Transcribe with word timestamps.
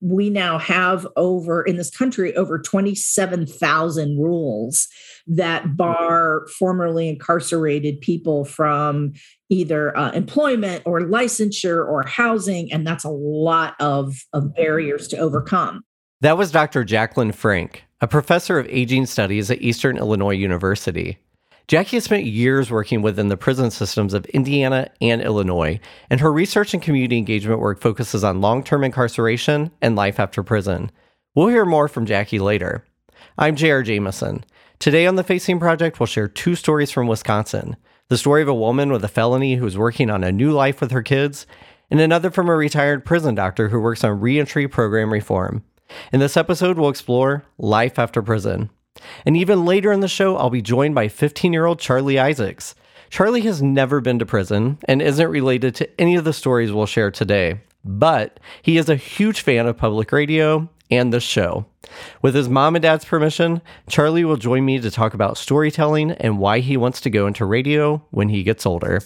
we 0.00 0.30
now 0.30 0.58
have 0.58 1.06
over 1.16 1.62
in 1.62 1.76
this 1.76 1.90
country 1.90 2.34
over 2.36 2.58
27,000 2.58 4.18
rules 4.18 4.88
that 5.26 5.76
bar 5.76 6.46
formerly 6.58 7.08
incarcerated 7.08 8.00
people 8.00 8.44
from 8.44 9.12
either 9.50 9.96
uh, 9.96 10.10
employment 10.12 10.82
or 10.86 11.00
licensure 11.00 11.86
or 11.86 12.02
housing. 12.06 12.72
And 12.72 12.86
that's 12.86 13.04
a 13.04 13.10
lot 13.10 13.74
of, 13.80 14.14
of 14.32 14.54
barriers 14.54 15.08
to 15.08 15.18
overcome. 15.18 15.82
That 16.20 16.38
was 16.38 16.50
Dr. 16.50 16.84
Jacquelyn 16.84 17.34
Frank, 17.34 17.84
a 18.00 18.08
professor 18.08 18.58
of 18.58 18.66
aging 18.68 19.06
studies 19.06 19.50
at 19.50 19.62
Eastern 19.62 19.96
Illinois 19.96 20.34
University. 20.34 21.18
Jackie 21.68 21.98
has 21.98 22.04
spent 22.04 22.24
years 22.24 22.70
working 22.70 23.02
within 23.02 23.28
the 23.28 23.36
prison 23.36 23.70
systems 23.70 24.14
of 24.14 24.24
Indiana 24.26 24.90
and 25.02 25.20
Illinois, 25.20 25.78
and 26.08 26.18
her 26.18 26.32
research 26.32 26.72
and 26.72 26.82
community 26.82 27.18
engagement 27.18 27.60
work 27.60 27.78
focuses 27.78 28.24
on 28.24 28.40
long 28.40 28.64
term 28.64 28.82
incarceration 28.82 29.70
and 29.82 29.94
life 29.94 30.18
after 30.18 30.42
prison. 30.42 30.90
We'll 31.34 31.48
hear 31.48 31.66
more 31.66 31.86
from 31.86 32.06
Jackie 32.06 32.38
later. 32.38 32.86
I'm 33.36 33.54
J.R. 33.54 33.82
Jamison. 33.82 34.46
Today 34.78 35.06
on 35.06 35.16
the 35.16 35.22
Facing 35.22 35.60
Project, 35.60 36.00
we'll 36.00 36.06
share 36.06 36.26
two 36.26 36.54
stories 36.54 36.90
from 36.90 37.06
Wisconsin 37.06 37.76
the 38.08 38.16
story 38.16 38.40
of 38.40 38.48
a 38.48 38.54
woman 38.54 38.90
with 38.90 39.04
a 39.04 39.08
felony 39.08 39.56
who's 39.56 39.76
working 39.76 40.08
on 40.08 40.24
a 40.24 40.32
new 40.32 40.50
life 40.50 40.80
with 40.80 40.90
her 40.90 41.02
kids, 41.02 41.46
and 41.90 42.00
another 42.00 42.30
from 42.30 42.48
a 42.48 42.56
retired 42.56 43.04
prison 43.04 43.34
doctor 43.34 43.68
who 43.68 43.78
works 43.78 44.02
on 44.02 44.20
reentry 44.20 44.66
program 44.66 45.12
reform. 45.12 45.62
In 46.14 46.20
this 46.20 46.38
episode, 46.38 46.78
we'll 46.78 46.88
explore 46.88 47.44
life 47.58 47.98
after 47.98 48.22
prison. 48.22 48.70
And 49.24 49.36
even 49.36 49.64
later 49.64 49.92
in 49.92 50.00
the 50.00 50.08
show, 50.08 50.36
I'll 50.36 50.50
be 50.50 50.62
joined 50.62 50.94
by 50.94 51.08
15 51.08 51.52
year 51.52 51.66
old 51.66 51.78
Charlie 51.78 52.18
Isaacs. 52.18 52.74
Charlie 53.10 53.40
has 53.42 53.62
never 53.62 54.00
been 54.00 54.18
to 54.18 54.26
prison 54.26 54.78
and 54.86 55.00
isn't 55.00 55.28
related 55.28 55.74
to 55.76 56.00
any 56.00 56.16
of 56.16 56.24
the 56.24 56.32
stories 56.32 56.72
we'll 56.72 56.86
share 56.86 57.10
today, 57.10 57.60
but 57.84 58.38
he 58.62 58.76
is 58.76 58.88
a 58.88 58.96
huge 58.96 59.40
fan 59.40 59.66
of 59.66 59.78
public 59.78 60.12
radio 60.12 60.68
and 60.90 61.12
the 61.12 61.20
show. 61.20 61.66
With 62.20 62.34
his 62.34 62.48
mom 62.48 62.76
and 62.76 62.82
dad's 62.82 63.04
permission, 63.04 63.62
Charlie 63.88 64.24
will 64.24 64.36
join 64.36 64.64
me 64.64 64.78
to 64.80 64.90
talk 64.90 65.14
about 65.14 65.38
storytelling 65.38 66.12
and 66.12 66.38
why 66.38 66.60
he 66.60 66.76
wants 66.76 67.00
to 67.02 67.10
go 67.10 67.26
into 67.26 67.44
radio 67.46 68.02
when 68.10 68.28
he 68.28 68.42
gets 68.42 68.66
older. 68.66 69.02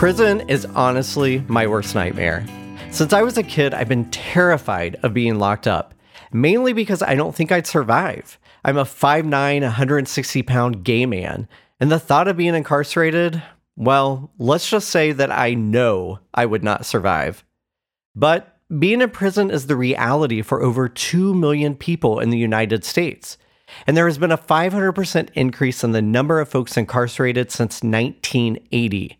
Prison 0.00 0.40
is 0.48 0.64
honestly 0.64 1.44
my 1.46 1.66
worst 1.66 1.94
nightmare. 1.94 2.42
Since 2.90 3.12
I 3.12 3.20
was 3.20 3.36
a 3.36 3.42
kid, 3.42 3.74
I've 3.74 3.90
been 3.90 4.10
terrified 4.10 4.98
of 5.02 5.12
being 5.12 5.38
locked 5.38 5.66
up, 5.66 5.92
mainly 6.32 6.72
because 6.72 7.02
I 7.02 7.14
don't 7.14 7.34
think 7.34 7.52
I'd 7.52 7.66
survive. 7.66 8.38
I'm 8.64 8.78
a 8.78 8.84
5'9, 8.84 9.60
160 9.60 10.42
pound 10.42 10.84
gay 10.84 11.04
man, 11.04 11.46
and 11.78 11.92
the 11.92 12.00
thought 12.00 12.28
of 12.28 12.38
being 12.38 12.54
incarcerated, 12.54 13.42
well, 13.76 14.30
let's 14.38 14.70
just 14.70 14.88
say 14.88 15.12
that 15.12 15.30
I 15.30 15.52
know 15.52 16.20
I 16.32 16.46
would 16.46 16.64
not 16.64 16.86
survive. 16.86 17.44
But 18.16 18.56
being 18.78 19.02
in 19.02 19.10
prison 19.10 19.50
is 19.50 19.66
the 19.66 19.76
reality 19.76 20.40
for 20.40 20.62
over 20.62 20.88
2 20.88 21.34
million 21.34 21.74
people 21.76 22.20
in 22.20 22.30
the 22.30 22.38
United 22.38 22.86
States. 22.86 23.36
And 23.86 23.98
there 23.98 24.06
has 24.06 24.16
been 24.16 24.32
a 24.32 24.38
500% 24.38 25.28
increase 25.34 25.84
in 25.84 25.92
the 25.92 26.00
number 26.00 26.40
of 26.40 26.48
folks 26.48 26.78
incarcerated 26.78 27.50
since 27.50 27.82
1980. 27.82 29.19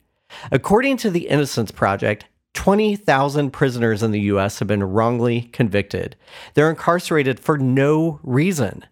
According 0.51 0.97
to 0.99 1.11
the 1.11 1.29
Innocence 1.29 1.71
Project, 1.71 2.25
20,000 2.55 3.51
prisoners 3.53 4.03
in 4.03 4.11
the 4.11 4.21
US 4.23 4.59
have 4.59 4.69
been 4.69 4.83
wrongly 4.83 5.43
convicted. 5.53 6.17
They're 6.55 6.71
incarcerated 6.71 7.39
for 7.39 7.59
no 7.59 8.21
reason. 8.23 8.85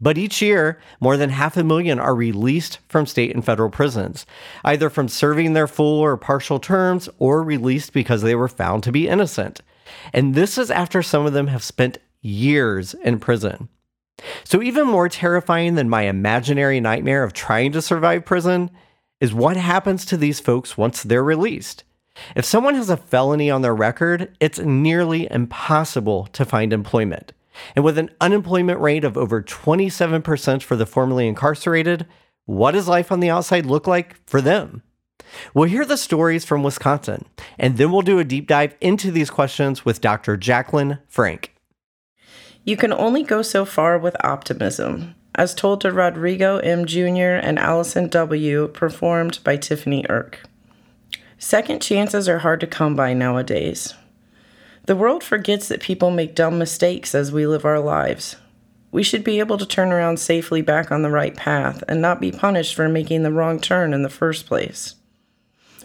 But 0.00 0.18
each 0.18 0.42
year, 0.42 0.80
more 1.00 1.16
than 1.16 1.30
half 1.30 1.56
a 1.56 1.64
million 1.64 1.98
are 1.98 2.14
released 2.14 2.78
from 2.88 3.06
state 3.06 3.34
and 3.34 3.44
federal 3.44 3.70
prisons, 3.70 4.26
either 4.64 4.90
from 4.90 5.08
serving 5.08 5.52
their 5.52 5.68
full 5.68 6.00
or 6.00 6.16
partial 6.16 6.58
terms 6.58 7.08
or 7.18 7.42
released 7.42 7.92
because 7.92 8.22
they 8.22 8.34
were 8.34 8.48
found 8.48 8.82
to 8.82 8.92
be 8.92 9.08
innocent. 9.08 9.60
And 10.12 10.34
this 10.34 10.58
is 10.58 10.70
after 10.70 11.02
some 11.02 11.26
of 11.26 11.32
them 11.32 11.46
have 11.46 11.62
spent 11.62 11.98
years 12.20 12.94
in 12.94 13.18
prison. 13.20 13.68
So, 14.44 14.62
even 14.62 14.86
more 14.86 15.08
terrifying 15.08 15.74
than 15.74 15.88
my 15.88 16.02
imaginary 16.02 16.80
nightmare 16.80 17.24
of 17.24 17.32
trying 17.32 17.72
to 17.72 17.82
survive 17.82 18.24
prison 18.24 18.70
is 19.24 19.32
what 19.32 19.56
happens 19.56 20.04
to 20.04 20.18
these 20.18 20.38
folks 20.38 20.76
once 20.76 21.02
they're 21.02 21.24
released. 21.24 21.82
If 22.36 22.44
someone 22.44 22.74
has 22.74 22.90
a 22.90 22.98
felony 22.98 23.50
on 23.50 23.62
their 23.62 23.74
record, 23.74 24.36
it's 24.38 24.58
nearly 24.58 25.26
impossible 25.30 26.26
to 26.34 26.44
find 26.44 26.74
employment. 26.74 27.32
And 27.74 27.86
with 27.86 27.96
an 27.96 28.10
unemployment 28.20 28.80
rate 28.80 29.02
of 29.02 29.16
over 29.16 29.42
27% 29.42 30.62
for 30.62 30.76
the 30.76 30.84
formerly 30.84 31.26
incarcerated, 31.26 32.06
what 32.44 32.72
does 32.72 32.86
life 32.86 33.10
on 33.10 33.20
the 33.20 33.30
outside 33.30 33.64
look 33.64 33.86
like 33.86 34.16
for 34.28 34.42
them? 34.42 34.82
We'll 35.54 35.70
hear 35.70 35.86
the 35.86 35.96
stories 35.96 36.44
from 36.44 36.62
Wisconsin, 36.62 37.24
and 37.58 37.78
then 37.78 37.90
we'll 37.90 38.02
do 38.02 38.18
a 38.18 38.24
deep 38.24 38.46
dive 38.46 38.76
into 38.82 39.10
these 39.10 39.30
questions 39.30 39.86
with 39.86 40.02
Dr. 40.02 40.36
Jacquelyn 40.36 41.00
Frank. 41.08 41.54
You 42.62 42.76
can 42.76 42.92
only 42.92 43.22
go 43.22 43.40
so 43.40 43.64
far 43.64 43.96
with 43.98 44.22
optimism 44.22 45.14
as 45.34 45.54
told 45.54 45.80
to 45.80 45.92
Rodrigo 45.92 46.58
M. 46.58 46.84
Jr. 46.86 47.40
and 47.42 47.58
Allison 47.58 48.08
W., 48.08 48.68
performed 48.68 49.40
by 49.42 49.56
Tiffany 49.56 50.04
Erk. 50.04 50.36
Second 51.38 51.82
chances 51.82 52.28
are 52.28 52.38
hard 52.38 52.60
to 52.60 52.66
come 52.66 52.94
by 52.94 53.12
nowadays. 53.12 53.94
The 54.86 54.96
world 54.96 55.24
forgets 55.24 55.68
that 55.68 55.80
people 55.80 56.10
make 56.10 56.34
dumb 56.34 56.58
mistakes 56.58 57.14
as 57.14 57.32
we 57.32 57.46
live 57.46 57.64
our 57.64 57.80
lives. 57.80 58.36
We 58.92 59.02
should 59.02 59.24
be 59.24 59.40
able 59.40 59.58
to 59.58 59.66
turn 59.66 59.92
around 59.92 60.18
safely 60.18 60.62
back 60.62 60.92
on 60.92 61.02
the 61.02 61.10
right 61.10 61.34
path 61.34 61.82
and 61.88 62.00
not 62.00 62.20
be 62.20 62.30
punished 62.30 62.74
for 62.74 62.88
making 62.88 63.24
the 63.24 63.32
wrong 63.32 63.58
turn 63.58 63.92
in 63.92 64.02
the 64.02 64.08
first 64.08 64.46
place. 64.46 64.94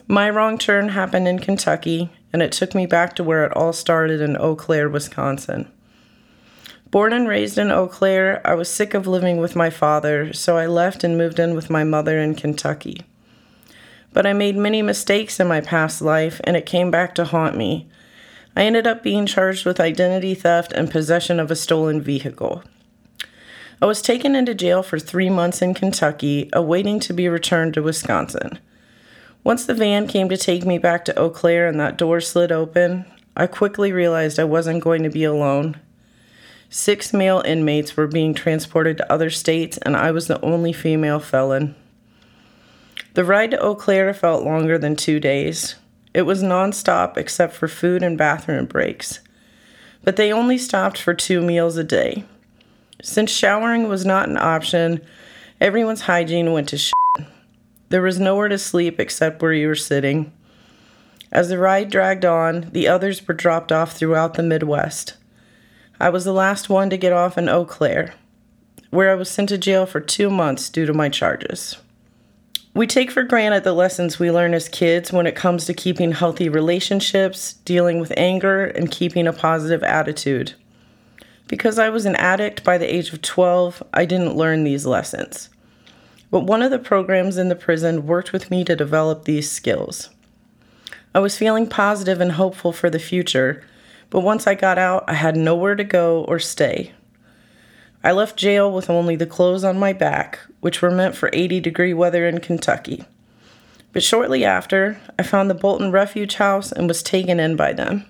My 0.08 0.30
wrong 0.30 0.58
turn 0.58 0.90
happened 0.90 1.28
in 1.28 1.40
Kentucky, 1.40 2.10
and 2.34 2.42
it 2.42 2.52
took 2.52 2.76
me 2.76 2.86
back 2.86 3.16
to 3.16 3.24
where 3.24 3.46
it 3.46 3.56
all 3.56 3.74
started 3.74 4.22
in 4.22 4.38
Eau 4.38 4.56
Claire, 4.56 4.90
Wisconsin. 4.90 5.72
Born 6.92 7.14
and 7.14 7.28
raised 7.28 7.60
in 7.60 7.70
Eau 7.70 7.86
Claire, 7.86 8.42
I 8.44 8.56
was 8.56 8.68
sick 8.68 8.96
of 8.96 9.06
living 9.06 9.38
with 9.38 9.56
my 9.56 9.70
father, 9.70 10.34
so 10.34 10.58
I 10.58 10.66
left 10.66 11.04
and 11.04 11.16
moved 11.16 11.38
in 11.38 11.54
with 11.54 11.70
my 11.70 11.84
mother 11.84 12.18
in 12.18 12.34
Kentucky. 12.34 13.02
But 14.12 14.26
I 14.26 14.34
made 14.34 14.56
many 14.58 14.82
mistakes 14.82 15.40
in 15.40 15.48
my 15.48 15.62
past 15.62 16.02
life, 16.02 16.42
and 16.46 16.58
it 16.58 16.66
came 16.66 16.90
back 16.90 17.14
to 17.16 17.26
haunt 17.26 17.56
me. 17.56 17.88
I 18.56 18.64
ended 18.64 18.88
up 18.88 19.04
being 19.04 19.28
charged 19.28 19.68
with 19.68 19.80
identity 19.80 20.34
theft 20.34 20.72
and 20.72 20.90
possession 20.90 21.40
of 21.40 21.52
a 21.52 21.56
stolen 21.56 22.02
vehicle. 22.02 22.64
I 23.80 23.86
was 23.86 24.02
taken 24.02 24.36
into 24.36 24.56
jail 24.56 24.82
for 24.82 24.98
three 24.98 25.30
months 25.30 25.62
in 25.62 25.76
Kentucky, 25.76 26.50
awaiting 26.54 27.00
to 27.02 27.14
be 27.14 27.30
returned 27.30 27.76
to 27.76 27.84
Wisconsin. 27.84 28.58
Once 29.44 29.64
the 29.64 29.76
van 29.76 30.08
came 30.08 30.28
to 30.28 30.38
take 30.38 30.66
me 30.66 30.80
back 30.80 31.06
to 31.06 31.18
Eau 31.20 31.30
Claire 31.30 31.68
and 31.68 31.80
that 31.80 32.00
door 32.00 32.20
slid 32.20 32.52
open, 32.52 33.06
I 33.38 33.46
quickly 33.46 33.92
realized 33.92 34.40
I 34.40 34.44
wasn't 34.46 34.84
going 34.84 35.04
to 35.04 35.10
be 35.10 35.24
alone. 35.24 35.80
Six 36.72 37.14
male 37.14 37.42
inmates 37.46 37.98
were 37.98 38.06
being 38.06 38.36
transported 38.36 38.98
to 38.98 39.12
other 39.12 39.32
states, 39.32 39.80
and 39.80 39.98
I 39.98 40.12
was 40.12 40.28
the 40.28 40.40
only 40.42 40.72
female 40.72 41.20
felon. 41.20 41.74
The 43.16 43.26
ride 43.26 43.52
to 43.52 43.60
Eau 43.60 43.74
Claire 43.74 44.14
felt 44.14 44.44
longer 44.46 44.78
than 44.78 44.96
two 44.96 45.20
days. 45.20 45.76
It 46.14 46.24
was 46.24 46.44
nonstop 46.44 47.18
except 47.18 47.54
for 47.56 47.68
food 47.68 48.04
and 48.04 48.18
bathroom 48.18 48.66
breaks. 48.66 49.20
But 50.04 50.16
they 50.16 50.32
only 50.32 50.60
stopped 50.60 51.02
for 51.02 51.16
two 51.16 51.42
meals 51.42 51.76
a 51.76 51.84
day. 51.84 52.24
Since 53.02 53.32
showering 53.32 53.88
was 53.88 54.06
not 54.06 54.30
an 54.30 54.38
option, 54.38 55.02
everyone's 55.60 56.02
hygiene 56.02 56.54
went 56.54 56.70
to 56.70 56.78
shit. 56.78 56.94
There 57.90 58.04
was 58.04 58.20
nowhere 58.20 58.48
to 58.48 58.60
sleep 58.60 59.00
except 59.00 59.42
where 59.42 59.54
you 59.54 59.68
were 59.68 59.76
sitting. 59.76 60.32
As 61.32 61.50
the 61.50 61.58
ride 61.58 61.90
dragged 61.90 62.26
on, 62.26 62.70
the 62.74 62.88
others 62.88 63.28
were 63.28 63.34
dropped 63.34 63.72
off 63.72 63.94
throughout 63.94 64.36
the 64.36 64.44
Midwest. 64.44 65.16
I 66.02 66.10
was 66.10 66.24
the 66.24 66.32
last 66.32 66.70
one 66.70 66.90
to 66.92 66.98
get 66.98 67.12
off 67.12 67.38
in 67.38 67.50
Eau 67.50 67.66
Claire, 67.66 68.14
where 68.90 69.12
I 69.12 69.16
was 69.16 69.30
sent 69.30 69.50
to 69.50 69.58
jail 69.58 69.86
for 69.86 70.00
two 70.00 70.30
months 70.30 70.70
due 70.70 70.86
to 70.86 70.94
my 70.94 71.10
charges. 71.10 71.78
We 72.74 72.88
take 72.88 73.12
for 73.12 73.24
granted 73.24 73.66
the 73.66 73.74
lessons 73.74 74.18
we 74.18 74.32
learn 74.32 74.54
as 74.54 74.70
kids 74.70 75.12
when 75.12 75.28
it 75.28 75.36
comes 75.36 75.66
to 75.66 75.74
keeping 75.74 76.14
healthy 76.14 76.48
relationships, 76.48 77.54
dealing 77.66 78.00
with 78.00 78.14
anger, 78.16 78.64
and 78.64 78.90
keeping 78.90 79.28
a 79.28 79.34
positive 79.34 79.84
attitude. 79.84 80.54
Because 81.48 81.78
I 81.78 81.90
was 81.90 82.06
an 82.06 82.16
addict 82.16 82.64
by 82.64 82.78
the 82.78 82.94
age 82.94 83.12
of 83.12 83.22
12, 83.22 83.84
I 83.94 84.06
didn't 84.06 84.38
learn 84.38 84.64
these 84.64 84.86
lessons. 84.86 85.50
But 86.32 86.46
one 86.46 86.62
of 86.62 86.72
the 86.72 86.80
programs 86.80 87.38
in 87.38 87.50
the 87.50 87.56
prison 87.56 88.06
worked 88.06 88.32
with 88.32 88.50
me 88.50 88.64
to 88.64 88.76
develop 88.76 89.26
these 89.26 89.52
skills. 89.52 90.12
I 91.14 91.20
was 91.20 91.38
feeling 91.38 91.68
positive 91.68 92.22
and 92.22 92.34
hopeful 92.34 92.72
for 92.72 92.90
the 92.90 93.00
future 93.00 93.64
but 94.10 94.22
once 94.22 94.48
I 94.48 94.56
got 94.56 94.78
out, 94.78 95.04
I 95.08 95.14
had 95.14 95.36
nowhere 95.36 95.76
to 95.76 95.84
go 95.84 96.24
or 96.26 96.40
stay. 96.40 96.94
I 98.04 98.12
left 98.12 98.38
jail 98.38 98.72
with 98.72 98.90
only 98.90 99.16
the 99.16 99.26
clothes 99.26 99.64
on 99.64 99.78
my 99.78 99.94
back, 99.94 100.40
which 100.62 100.82
were 100.82 100.92
meant 100.92 101.16
for 101.16 101.30
80 101.34 101.60
degree 101.60 101.94
weather 101.94 102.28
in 102.28 102.40
Kentucky. 102.40 103.06
But 103.92 104.04
shortly 104.04 104.46
after, 104.46 105.00
I 105.18 105.24
found 105.24 105.50
the 105.50 105.56
Bolton 105.56 105.92
Refuge 105.92 106.36
House 106.36 106.72
and 106.72 106.88
was 106.88 107.04
taken 107.04 107.40
in 107.40 107.56
by 107.56 107.74
them. 107.74 108.06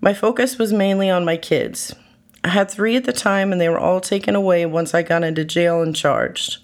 My 0.00 0.14
focus 0.14 0.58
was 0.58 0.72
mainly 0.72 1.10
on 1.10 1.24
my 1.24 1.36
kids. 1.36 1.94
I 2.42 2.48
had 2.48 2.70
three 2.70 2.96
at 2.96 3.04
the 3.04 3.12
time, 3.12 3.52
and 3.52 3.60
they 3.60 3.68
were 3.68 3.78
all 3.78 4.00
taken 4.00 4.34
away 4.34 4.64
once 4.64 4.94
I 4.94 5.02
got 5.02 5.22
into 5.22 5.44
jail 5.44 5.82
and 5.82 5.94
charged. 5.94 6.58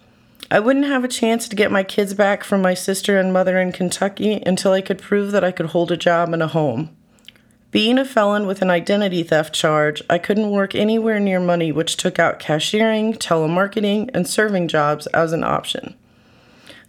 I 0.50 0.60
wouldn't 0.60 0.86
have 0.86 1.04
a 1.04 1.08
chance 1.08 1.48
to 1.48 1.56
get 1.56 1.70
my 1.70 1.82
kids 1.82 2.14
back 2.14 2.44
from 2.44 2.62
my 2.62 2.72
sister 2.72 3.18
and 3.18 3.32
mother 3.32 3.60
in 3.60 3.72
Kentucky 3.72 4.42
until 4.46 4.72
I 4.72 4.80
could 4.80 5.02
prove 5.02 5.32
that 5.32 5.44
I 5.44 5.52
could 5.52 5.66
hold 5.66 5.92
a 5.92 5.96
job 5.96 6.32
and 6.32 6.42
a 6.42 6.46
home. 6.48 6.95
Being 7.70 7.98
a 7.98 8.04
felon 8.04 8.46
with 8.46 8.62
an 8.62 8.70
identity 8.70 9.22
theft 9.22 9.54
charge, 9.54 10.02
I 10.08 10.18
couldn't 10.18 10.50
work 10.50 10.74
anywhere 10.74 11.18
near 11.18 11.40
money, 11.40 11.72
which 11.72 11.96
took 11.96 12.18
out 12.18 12.38
cashiering, 12.38 13.14
telemarketing, 13.14 14.10
and 14.14 14.26
serving 14.26 14.68
jobs 14.68 15.06
as 15.08 15.32
an 15.32 15.42
option. 15.42 15.94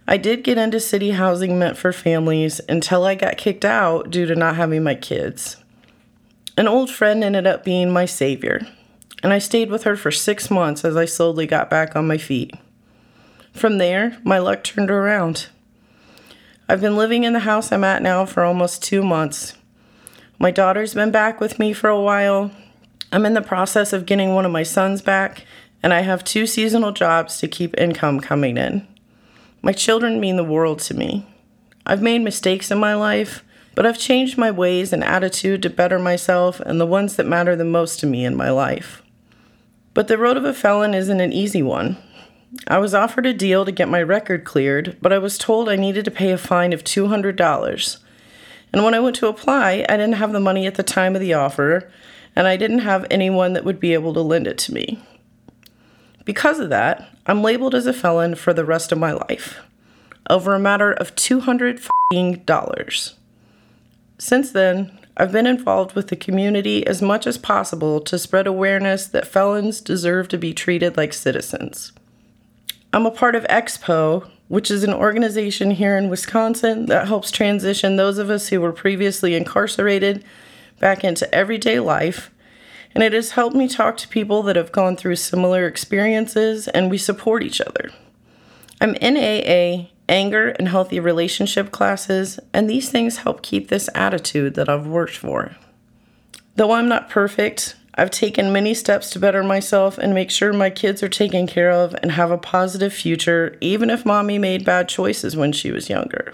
I 0.06 0.16
did 0.16 0.44
get 0.44 0.56
into 0.56 0.80
city 0.80 1.10
housing 1.10 1.58
meant 1.58 1.76
for 1.76 1.92
families 1.92 2.60
until 2.66 3.04
I 3.04 3.14
got 3.14 3.36
kicked 3.36 3.64
out 3.64 4.10
due 4.10 4.24
to 4.24 4.34
not 4.34 4.56
having 4.56 4.82
my 4.82 4.94
kids. 4.94 5.56
An 6.56 6.66
old 6.66 6.90
friend 6.90 7.22
ended 7.22 7.46
up 7.46 7.64
being 7.64 7.90
my 7.90 8.06
savior, 8.06 8.66
and 9.22 9.32
I 9.32 9.38
stayed 9.38 9.70
with 9.70 9.82
her 9.82 9.96
for 9.96 10.10
six 10.10 10.50
months 10.50 10.84
as 10.84 10.96
I 10.96 11.04
slowly 11.04 11.46
got 11.46 11.68
back 11.68 11.94
on 11.94 12.06
my 12.06 12.16
feet. 12.16 12.54
From 13.52 13.78
there, 13.78 14.16
my 14.24 14.38
luck 14.38 14.64
turned 14.64 14.90
around. 14.90 15.48
I've 16.68 16.80
been 16.80 16.96
living 16.96 17.24
in 17.24 17.32
the 17.32 17.40
house 17.40 17.72
I'm 17.72 17.84
at 17.84 18.00
now 18.00 18.24
for 18.24 18.44
almost 18.44 18.82
two 18.82 19.02
months. 19.02 19.57
My 20.40 20.52
daughter's 20.52 20.94
been 20.94 21.10
back 21.10 21.40
with 21.40 21.58
me 21.58 21.72
for 21.72 21.90
a 21.90 22.00
while. 22.00 22.52
I'm 23.10 23.26
in 23.26 23.34
the 23.34 23.42
process 23.42 23.92
of 23.92 24.06
getting 24.06 24.34
one 24.34 24.44
of 24.44 24.52
my 24.52 24.62
sons 24.62 25.02
back, 25.02 25.44
and 25.82 25.92
I 25.92 26.02
have 26.02 26.22
two 26.22 26.46
seasonal 26.46 26.92
jobs 26.92 27.38
to 27.38 27.48
keep 27.48 27.76
income 27.76 28.20
coming 28.20 28.56
in. 28.56 28.86
My 29.62 29.72
children 29.72 30.20
mean 30.20 30.36
the 30.36 30.44
world 30.44 30.78
to 30.80 30.94
me. 30.94 31.26
I've 31.84 32.02
made 32.02 32.20
mistakes 32.20 32.70
in 32.70 32.78
my 32.78 32.94
life, 32.94 33.42
but 33.74 33.84
I've 33.84 33.98
changed 33.98 34.38
my 34.38 34.52
ways 34.52 34.92
and 34.92 35.02
attitude 35.02 35.60
to 35.62 35.70
better 35.70 35.98
myself 35.98 36.60
and 36.60 36.80
the 36.80 36.86
ones 36.86 37.16
that 37.16 37.26
matter 37.26 37.56
the 37.56 37.64
most 37.64 37.98
to 38.00 38.06
me 38.06 38.24
in 38.24 38.36
my 38.36 38.50
life. 38.50 39.02
But 39.92 40.06
the 40.06 40.18
road 40.18 40.36
of 40.36 40.44
a 40.44 40.54
felon 40.54 40.94
isn't 40.94 41.20
an 41.20 41.32
easy 41.32 41.62
one. 41.64 41.96
I 42.68 42.78
was 42.78 42.94
offered 42.94 43.26
a 43.26 43.34
deal 43.34 43.64
to 43.64 43.72
get 43.72 43.88
my 43.88 44.02
record 44.02 44.44
cleared, 44.44 44.98
but 45.02 45.12
I 45.12 45.18
was 45.18 45.36
told 45.36 45.68
I 45.68 45.74
needed 45.74 46.04
to 46.04 46.12
pay 46.12 46.30
a 46.30 46.38
fine 46.38 46.72
of 46.72 46.84
$200. 46.84 47.98
And 48.72 48.84
when 48.84 48.94
I 48.94 49.00
went 49.00 49.16
to 49.16 49.28
apply, 49.28 49.84
I 49.88 49.96
didn't 49.96 50.14
have 50.14 50.32
the 50.32 50.40
money 50.40 50.66
at 50.66 50.74
the 50.74 50.82
time 50.82 51.14
of 51.14 51.20
the 51.20 51.34
offer, 51.34 51.90
and 52.36 52.46
I 52.46 52.56
didn't 52.56 52.80
have 52.80 53.06
anyone 53.10 53.54
that 53.54 53.64
would 53.64 53.80
be 53.80 53.94
able 53.94 54.12
to 54.14 54.20
lend 54.20 54.46
it 54.46 54.58
to 54.58 54.74
me. 54.74 55.02
Because 56.24 56.60
of 56.60 56.68
that, 56.68 57.08
I'm 57.26 57.42
labeled 57.42 57.74
as 57.74 57.86
a 57.86 57.92
felon 57.92 58.34
for 58.34 58.52
the 58.52 58.64
rest 58.64 58.92
of 58.92 58.98
my 58.98 59.12
life, 59.12 59.58
over 60.28 60.54
a 60.54 60.60
matter 60.60 60.92
of 60.92 61.14
$200. 61.14 63.14
Since 64.18 64.50
then, 64.50 64.98
I've 65.16 65.32
been 65.32 65.46
involved 65.46 65.94
with 65.94 66.08
the 66.08 66.16
community 66.16 66.86
as 66.86 67.02
much 67.02 67.26
as 67.26 67.38
possible 67.38 68.00
to 68.02 68.18
spread 68.18 68.46
awareness 68.46 69.06
that 69.08 69.26
felons 69.26 69.80
deserve 69.80 70.28
to 70.28 70.38
be 70.38 70.54
treated 70.54 70.96
like 70.96 71.12
citizens. 71.12 71.92
I'm 72.92 73.04
a 73.04 73.10
part 73.10 73.34
of 73.34 73.44
Expo, 73.44 74.30
which 74.48 74.70
is 74.70 74.82
an 74.82 74.92
organization 74.92 75.70
here 75.70 75.96
in 75.96 76.08
Wisconsin 76.08 76.86
that 76.86 77.06
helps 77.06 77.30
transition 77.30 77.96
those 77.96 78.18
of 78.18 78.30
us 78.30 78.48
who 78.48 78.60
were 78.60 78.72
previously 78.72 79.34
incarcerated 79.34 80.24
back 80.80 81.04
into 81.04 81.32
everyday 81.34 81.78
life. 81.78 82.30
And 82.94 83.04
it 83.04 83.12
has 83.12 83.32
helped 83.32 83.54
me 83.54 83.68
talk 83.68 83.98
to 83.98 84.08
people 84.08 84.42
that 84.44 84.56
have 84.56 84.72
gone 84.72 84.96
through 84.96 85.16
similar 85.16 85.66
experiences, 85.66 86.68
and 86.68 86.90
we 86.90 86.98
support 86.98 87.42
each 87.42 87.60
other. 87.60 87.90
I'm 88.80 88.94
in 88.94 89.16
AA, 89.16 89.90
anger, 90.08 90.48
and 90.50 90.68
healthy 90.68 90.98
relationship 90.98 91.70
classes, 91.70 92.40
and 92.54 92.68
these 92.68 92.88
things 92.88 93.18
help 93.18 93.42
keep 93.42 93.68
this 93.68 93.90
attitude 93.94 94.54
that 94.54 94.68
I've 94.68 94.86
worked 94.86 95.16
for. 95.16 95.56
Though 96.56 96.72
I'm 96.72 96.88
not 96.88 97.10
perfect, 97.10 97.76
I've 97.98 98.12
taken 98.12 98.52
many 98.52 98.74
steps 98.74 99.10
to 99.10 99.18
better 99.18 99.42
myself 99.42 99.98
and 99.98 100.14
make 100.14 100.30
sure 100.30 100.52
my 100.52 100.70
kids 100.70 101.02
are 101.02 101.08
taken 101.08 101.48
care 101.48 101.72
of 101.72 101.96
and 102.00 102.12
have 102.12 102.30
a 102.30 102.38
positive 102.38 102.92
future, 102.92 103.58
even 103.60 103.90
if 103.90 104.06
mommy 104.06 104.38
made 104.38 104.64
bad 104.64 104.88
choices 104.88 105.36
when 105.36 105.50
she 105.50 105.72
was 105.72 105.90
younger. 105.90 106.32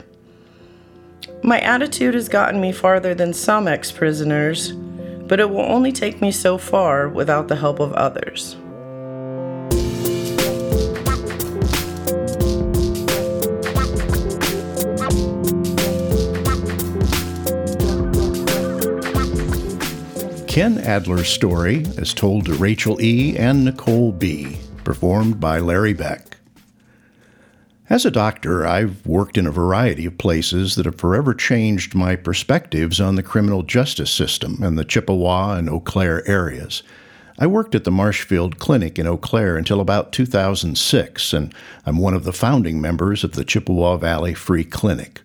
My 1.43 1.59
attitude 1.61 2.13
has 2.13 2.29
gotten 2.29 2.61
me 2.61 2.71
farther 2.71 3.15
than 3.15 3.33
some 3.33 3.67
ex 3.67 3.91
prisoners, 3.91 4.73
but 5.27 5.41
it 5.41 5.49
will 5.49 5.63
only 5.63 5.91
take 5.91 6.21
me 6.21 6.31
so 6.31 6.59
far 6.59 7.09
without 7.09 7.49
the 7.49 7.57
help 7.57 7.81
of 7.81 7.95
others. 7.95 8.57
Ken 20.55 20.79
Adler's 20.79 21.27
story 21.27 21.79
is 21.99 22.15
told 22.15 22.47
to 22.47 22.55
Rachel 22.55 23.03
E. 23.03 23.37
and 23.37 23.65
Nicole 23.65 24.13
B., 24.13 24.57
performed 24.85 25.41
by 25.41 25.59
Larry 25.59 25.95
Beck. 25.95 26.37
As 27.91 28.07
a 28.07 28.11
doctor, 28.13 28.65
I've 28.65 29.05
worked 29.05 29.37
in 29.37 29.49
a 29.49 29.51
variety 29.51 30.07
of 30.07 30.17
places 30.17 30.77
that 30.77 30.87
have 30.87 30.95
forever 30.95 31.35
changed 31.35 31.97
my 31.97 32.15
perspectives 32.15 33.01
on 33.01 33.17
the 33.17 33.23
criminal 33.25 33.65
justice 33.65 34.13
system 34.13 34.63
in 34.63 34.77
the 34.77 34.85
Chippewa 34.85 35.57
and 35.57 35.69
Eau 35.69 35.81
Claire 35.81 36.25
areas. 36.29 36.85
I 37.37 37.49
worked 37.49 37.75
at 37.75 37.83
the 37.83 37.91
Marshfield 37.91 38.61
Clinic 38.61 38.97
in 38.97 39.09
Eau 39.09 39.17
Claire 39.17 39.57
until 39.57 39.81
about 39.81 40.13
2006, 40.13 41.33
and 41.33 41.53
I'm 41.85 41.99
one 41.99 42.15
of 42.15 42.23
the 42.23 42.33
founding 42.33 42.81
members 42.81 43.25
of 43.25 43.33
the 43.33 43.45
Chippewa 43.45 43.97
Valley 43.97 44.35
Free 44.35 44.63
Clinic. 44.63 45.21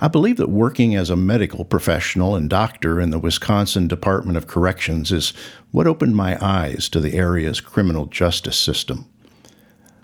I 0.00 0.08
believe 0.08 0.36
that 0.36 0.48
working 0.48 0.94
as 0.94 1.10
a 1.10 1.16
medical 1.16 1.64
professional 1.64 2.34
and 2.34 2.48
doctor 2.48 3.00
in 3.00 3.10
the 3.10 3.18
Wisconsin 3.18 3.88
Department 3.88 4.36
of 4.36 4.46
Corrections 4.46 5.12
is 5.12 5.32
what 5.70 5.86
opened 5.86 6.16
my 6.16 6.36
eyes 6.44 6.88
to 6.90 7.00
the 7.00 7.14
area's 7.14 7.60
criminal 7.60 8.06
justice 8.06 8.56
system. 8.56 9.06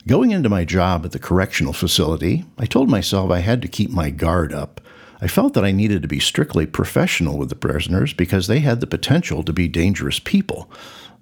Going 0.07 0.31
into 0.31 0.49
my 0.49 0.65
job 0.65 1.05
at 1.05 1.13
the 1.13 1.19
correctional 1.19 1.73
facility, 1.73 2.45
I 2.57 2.65
told 2.67 2.89
myself 2.89 3.31
I 3.31 3.41
had 3.41 3.61
to 3.63 3.69
keep 3.69 3.91
my 3.91 4.11
guard 4.11 4.55
up. 4.55 4.81
I 5.21 5.27
felt 5.27 5.55
that 5.55 5.65
I 5.65 5.73
needed 5.73 6.03
to 6.03 6.09
be 6.09 6.21
strictly 6.21 6.65
professional 6.65 7.37
with 7.37 7.49
the 7.49 7.57
prisoners 7.57 8.13
because 8.13 8.47
they 8.47 8.61
had 8.61 8.81
the 8.81 8.87
potential 8.87 9.43
to 9.43 9.53
be 9.53 9.69
dangerous 9.69 10.19
people. 10.19 10.71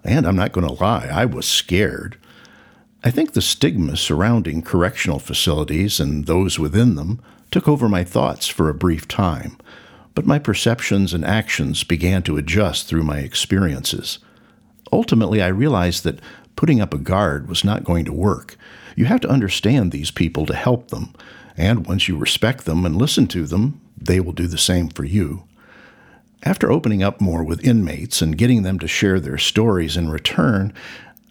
And 0.04 0.26
I'm 0.26 0.36
not 0.36 0.52
going 0.52 0.66
to 0.66 0.72
lie, 0.72 1.08
I 1.10 1.24
was 1.24 1.46
scared. 1.46 2.16
I 3.02 3.10
think 3.10 3.32
the 3.32 3.42
stigma 3.42 3.96
surrounding 3.96 4.62
correctional 4.62 5.18
facilities 5.18 5.98
and 5.98 6.26
those 6.26 6.58
within 6.58 6.94
them 6.94 7.20
took 7.50 7.68
over 7.68 7.88
my 7.88 8.04
thoughts 8.04 8.46
for 8.46 8.68
a 8.68 8.74
brief 8.74 9.06
time, 9.08 9.56
but 10.14 10.26
my 10.26 10.38
perceptions 10.38 11.12
and 11.12 11.24
actions 11.24 11.84
began 11.84 12.22
to 12.22 12.36
adjust 12.36 12.86
through 12.86 13.02
my 13.02 13.18
experiences. 13.18 14.18
Ultimately, 14.92 15.42
I 15.42 15.48
realized 15.48 16.04
that 16.04 16.20
putting 16.56 16.80
up 16.80 16.94
a 16.94 16.98
guard 16.98 17.48
was 17.48 17.64
not 17.64 17.84
going 17.84 18.04
to 18.06 18.12
work. 18.12 18.56
You 18.96 19.04
have 19.04 19.20
to 19.20 19.28
understand 19.28 19.92
these 19.92 20.10
people 20.10 20.46
to 20.46 20.54
help 20.54 20.88
them, 20.88 21.12
and 21.56 21.86
once 21.86 22.08
you 22.08 22.16
respect 22.16 22.64
them 22.64 22.86
and 22.86 22.96
listen 22.96 23.26
to 23.28 23.46
them, 23.46 23.80
they 23.96 24.20
will 24.20 24.32
do 24.32 24.46
the 24.46 24.58
same 24.58 24.88
for 24.88 25.04
you. 25.04 25.44
After 26.42 26.70
opening 26.70 27.02
up 27.02 27.20
more 27.20 27.42
with 27.42 27.64
inmates 27.64 28.22
and 28.22 28.38
getting 28.38 28.62
them 28.62 28.78
to 28.78 28.88
share 28.88 29.18
their 29.18 29.38
stories 29.38 29.96
in 29.96 30.08
return, 30.08 30.72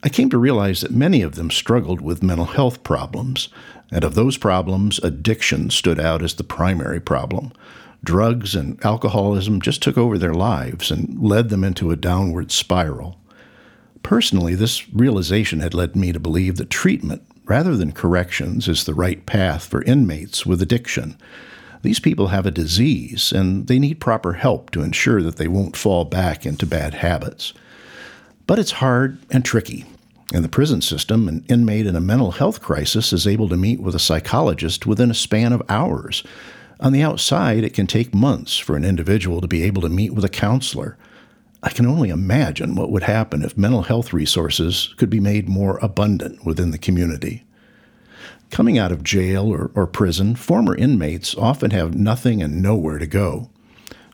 I 0.04 0.10
came 0.10 0.30
to 0.30 0.38
realize 0.38 0.82
that 0.82 0.92
many 0.92 1.22
of 1.22 1.36
them 1.36 1.50
struggled 1.50 2.02
with 2.02 2.22
mental 2.22 2.46
health 2.46 2.84
problems, 2.84 3.50
and 3.92 4.04
of 4.04 4.16
those 4.16 4.38
problems, 4.38 5.00
addiction 5.00 5.70
stood 5.70 6.00
out 6.00 6.22
as 6.22 6.36
the 6.36 6.44
primary 6.44 7.00
problem. 7.00 7.52
Drugs 8.04 8.56
and 8.56 8.84
alcoholism 8.86 9.62
just 9.62 9.82
took 9.82 9.98
over 9.98 10.18
their 10.18 10.34
lives 10.34 10.92
and 10.92 11.20
led 11.20 11.50
them 11.50 11.64
into 11.64 11.92
a 11.92 11.96
downward 11.96 12.52
spiral. 12.52 13.20
Personally, 14.04 14.54
this 14.54 14.88
realization 14.90 15.60
had 15.60 15.74
led 15.74 15.96
me 15.96 16.12
to 16.12 16.20
believe 16.20 16.58
that 16.58 16.70
treatment, 16.70 17.24
rather 17.46 17.76
than 17.76 17.92
corrections, 17.92 18.68
is 18.68 18.84
the 18.84 18.94
right 18.94 19.26
path 19.26 19.66
for 19.66 19.82
inmates 19.84 20.46
with 20.46 20.62
addiction. 20.62 21.18
These 21.82 22.00
people 22.00 22.28
have 22.28 22.46
a 22.46 22.52
disease, 22.52 23.32
and 23.32 23.68
they 23.68 23.80
need 23.80 24.00
proper 24.00 24.34
help 24.34 24.70
to 24.72 24.84
ensure 24.84 25.24
that 25.24 25.38
they 25.38 25.48
won't 25.48 25.76
fall 25.76 26.06
back 26.06 26.46
into 26.46 26.66
bad 26.66 26.96
habits. 26.96 27.54
But 28.48 28.60
it's 28.60 28.74
hard 28.74 29.18
and 29.32 29.44
tricky, 29.44 29.86
in 30.34 30.42
the 30.42 30.50
prison 30.50 30.82
system, 30.82 31.28
an 31.28 31.46
inmate 31.48 31.86
in 31.86 31.96
a 31.96 32.02
mental 32.02 32.32
health 32.32 32.62
crisis 32.62 33.14
is 33.14 33.28
able 33.28 33.48
to 33.50 33.58
meet 33.58 33.80
with 33.80 33.94
a 33.94 34.00
psychologist 34.00 34.86
within 34.86 35.12
a 35.12 35.16
span 35.16 35.54
of 35.54 35.62
hours. 35.70 36.24
On 36.80 36.92
the 36.92 37.04
outside, 37.04 37.64
it 37.64 37.74
can 37.74 37.88
take 37.88 38.14
months 38.14 38.58
for 38.58 38.76
an 38.76 38.84
individual 38.84 39.40
to 39.40 39.48
be 39.48 39.64
able 39.64 39.82
to 39.84 39.90
meet 39.90 40.14
with 40.14 40.26
a 40.26 40.30
counselor. 40.30 40.98
I 41.62 41.70
can 41.70 41.86
only 41.86 42.10
imagine 42.10 42.76
what 42.76 42.92
would 42.92 43.04
happen 43.04 43.44
if 43.44 43.58
mental 43.58 43.84
health 43.84 44.14
resources 44.14 44.94
could 44.98 45.10
be 45.10 45.20
made 45.20 45.48
more 45.48 45.80
abundant 45.82 46.44
within 46.44 46.72
the 46.72 46.78
community. 46.78 47.44
Coming 48.52 48.78
out 48.78 48.92
of 48.92 49.04
jail 49.04 49.48
or, 49.48 49.72
or 49.74 49.88
prison, 49.88 50.36
former 50.36 50.76
inmates 50.76 51.36
often 51.36 51.72
have 51.72 51.96
nothing 51.96 52.42
and 52.42 52.62
nowhere 52.62 53.00
to 53.00 53.08
go. 53.08 53.50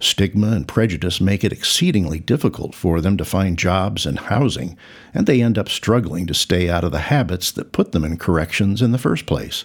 Stigma 0.03 0.51
and 0.51 0.67
prejudice 0.67 1.21
make 1.21 1.43
it 1.43 1.53
exceedingly 1.53 2.19
difficult 2.19 2.73
for 2.73 3.01
them 3.01 3.17
to 3.17 3.23
find 3.23 3.57
jobs 3.57 4.05
and 4.05 4.17
housing, 4.17 4.75
and 5.13 5.27
they 5.27 5.41
end 5.41 5.57
up 5.57 5.69
struggling 5.69 6.25
to 6.27 6.33
stay 6.33 6.69
out 6.69 6.83
of 6.83 6.91
the 6.91 6.99
habits 6.99 7.51
that 7.51 7.71
put 7.71 7.91
them 7.91 8.03
in 8.03 8.17
corrections 8.17 8.81
in 8.81 8.91
the 8.91 8.97
first 8.97 9.25
place. 9.27 9.63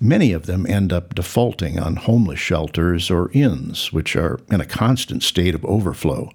Many 0.00 0.32
of 0.32 0.46
them 0.46 0.66
end 0.66 0.92
up 0.92 1.14
defaulting 1.14 1.78
on 1.78 1.96
homeless 1.96 2.40
shelters 2.40 3.10
or 3.10 3.30
inns, 3.32 3.92
which 3.92 4.16
are 4.16 4.40
in 4.50 4.60
a 4.60 4.66
constant 4.66 5.22
state 5.22 5.54
of 5.54 5.64
overflow. 5.64 6.30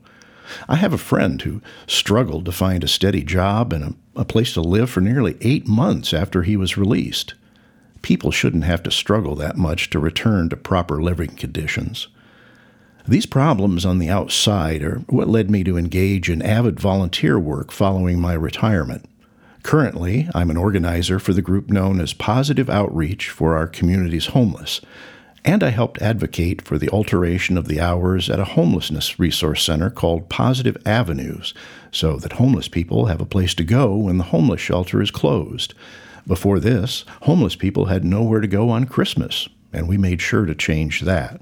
I 0.70 0.76
have 0.76 0.94
a 0.94 0.98
friend 0.98 1.42
who 1.42 1.62
struggled 1.88 2.46
to 2.46 2.52
find 2.52 2.84
a 2.84 2.88
steady 2.88 3.24
job 3.24 3.74
and 3.74 3.84
a, 3.84 4.22
a 4.22 4.26
place 4.26 4.54
to 4.54 4.62
live 4.62 4.90
for 4.90 5.02
nearly 5.02 5.36
eight 5.42 5.68
months 5.68 6.14
after 6.14 6.44
he 6.44 6.56
was 6.56 6.78
released. 6.78 7.34
people 8.06 8.30
shouldn't 8.30 8.66
have 8.66 8.84
to 8.84 8.92
struggle 8.92 9.34
that 9.34 9.58
much 9.58 9.90
to 9.90 9.98
return 9.98 10.48
to 10.48 10.56
proper 10.56 11.02
living 11.02 11.36
conditions. 11.36 12.08
These 13.08 13.28
problems 13.28 13.86
on 13.86 14.00
the 14.00 14.10
outside 14.10 14.82
are 14.82 15.04
what 15.10 15.28
led 15.28 15.52
me 15.52 15.64
to 15.66 15.78
engage 15.78 16.28
in 16.28 16.42
avid 16.42 16.80
volunteer 16.80 17.38
work 17.38 17.72
following 17.72 18.20
my 18.20 18.34
retirement. 18.34 19.06
Currently, 19.62 20.28
I'm 20.34 20.50
an 20.50 20.58
organizer 20.58 21.20
for 21.20 21.32
the 21.32 21.44
group 21.44 21.70
known 21.70 22.02
as 22.02 22.14
Positive 22.14 22.68
Outreach 22.68 23.30
for 23.30 23.56
our 23.56 23.68
community's 23.68 24.28
homeless, 24.28 24.82
and 25.44 25.62
I 25.64 25.70
helped 25.70 26.02
advocate 26.02 26.64
for 26.64 26.80
the 26.80 26.90
alteration 26.90 27.60
of 27.60 27.68
the 27.68 27.80
hours 27.80 28.28
at 28.28 28.40
a 28.40 28.46
homelessness 28.46 29.20
resource 29.20 29.62
center 29.62 29.92
called 29.92 30.28
Positive 30.28 30.76
Avenues 30.84 31.54
so 31.92 32.18
that 32.18 32.34
homeless 32.34 32.68
people 32.68 33.06
have 33.06 33.22
a 33.22 33.26
place 33.26 33.54
to 33.56 33.64
go 33.64 33.96
when 33.96 34.18
the 34.18 34.24
homeless 34.24 34.62
shelter 34.62 35.00
is 35.00 35.12
closed. 35.12 35.76
Before 36.26 36.60
this, 36.60 37.06
homeless 37.22 37.56
people 37.56 37.86
had 37.86 38.04
nowhere 38.04 38.42
to 38.42 38.48
go 38.48 38.72
on 38.72 38.86
Christmas, 38.86 39.48
and 39.72 39.88
we 39.88 39.96
made 39.96 40.22
sure 40.22 40.48
to 40.48 40.56
change 40.56 41.02
that. 41.02 41.40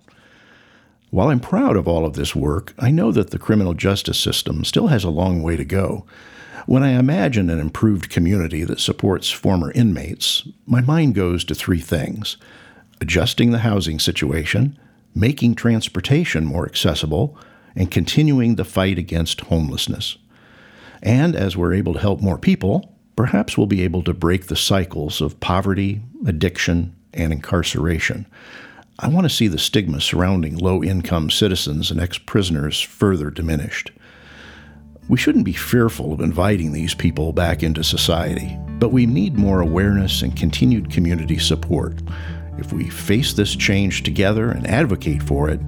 While 1.13 1.29
I'm 1.29 1.39
proud 1.39 1.75
of 1.75 1.87
all 1.87 2.07
of 2.07 2.13
this 2.13 2.35
work, 2.35 2.73
I 2.79 2.89
know 2.89 3.11
that 3.11 3.29
the 3.29 3.37
criminal 3.37 3.75
justice 3.75 4.19
system 4.19 4.63
still 4.63 4.87
has 4.87 5.03
a 5.03 5.11
long 5.11 5.43
way 5.43 5.55
to 5.55 5.63
go. 5.63 6.07
When 6.65 6.81
I 6.81 6.93
imagine 6.93 7.51
an 7.51 7.59
improved 7.59 8.09
community 8.09 8.63
that 8.63 8.79
supports 8.79 9.29
former 9.29 9.71
inmates, 9.73 10.47
my 10.65 10.81
mind 10.81 11.13
goes 11.13 11.43
to 11.43 11.53
three 11.53 11.81
things 11.81 12.37
adjusting 12.99 13.51
the 13.51 13.59
housing 13.59 13.99
situation, 13.99 14.75
making 15.13 15.53
transportation 15.53 16.45
more 16.45 16.65
accessible, 16.65 17.37
and 17.75 17.91
continuing 17.91 18.55
the 18.55 18.65
fight 18.65 18.97
against 18.97 19.41
homelessness. 19.41 20.17
And 21.03 21.35
as 21.35 21.55
we're 21.55 21.75
able 21.75 21.93
to 21.93 21.99
help 21.99 22.21
more 22.21 22.39
people, 22.39 22.91
perhaps 23.15 23.55
we'll 23.55 23.67
be 23.67 23.83
able 23.83 24.01
to 24.05 24.15
break 24.15 24.47
the 24.47 24.55
cycles 24.55 25.21
of 25.21 25.39
poverty, 25.39 26.01
addiction, 26.25 26.95
and 27.13 27.31
incarceration. 27.31 28.25
I 28.99 29.07
want 29.07 29.25
to 29.25 29.29
see 29.29 29.47
the 29.47 29.57
stigma 29.57 29.99
surrounding 29.99 30.55
low 30.55 30.83
income 30.83 31.31
citizens 31.31 31.89
and 31.89 31.99
ex 31.99 32.19
prisoners 32.19 32.79
further 32.79 33.31
diminished. 33.31 33.91
We 35.09 35.17
shouldn't 35.17 35.45
be 35.45 35.53
fearful 35.53 36.13
of 36.13 36.21
inviting 36.21 36.71
these 36.71 36.93
people 36.93 37.33
back 37.33 37.63
into 37.63 37.83
society, 37.83 38.57
but 38.79 38.91
we 38.91 39.07
need 39.07 39.37
more 39.37 39.61
awareness 39.61 40.21
and 40.21 40.35
continued 40.35 40.91
community 40.91 41.39
support. 41.39 42.01
If 42.59 42.71
we 42.71 42.89
face 42.89 43.33
this 43.33 43.55
change 43.55 44.03
together 44.03 44.51
and 44.51 44.67
advocate 44.67 45.23
for 45.23 45.49
it, 45.49 45.59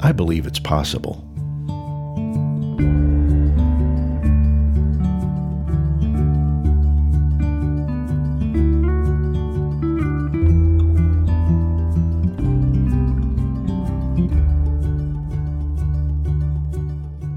I 0.00 0.12
believe 0.12 0.46
it's 0.46 0.60
possible. 0.60 1.27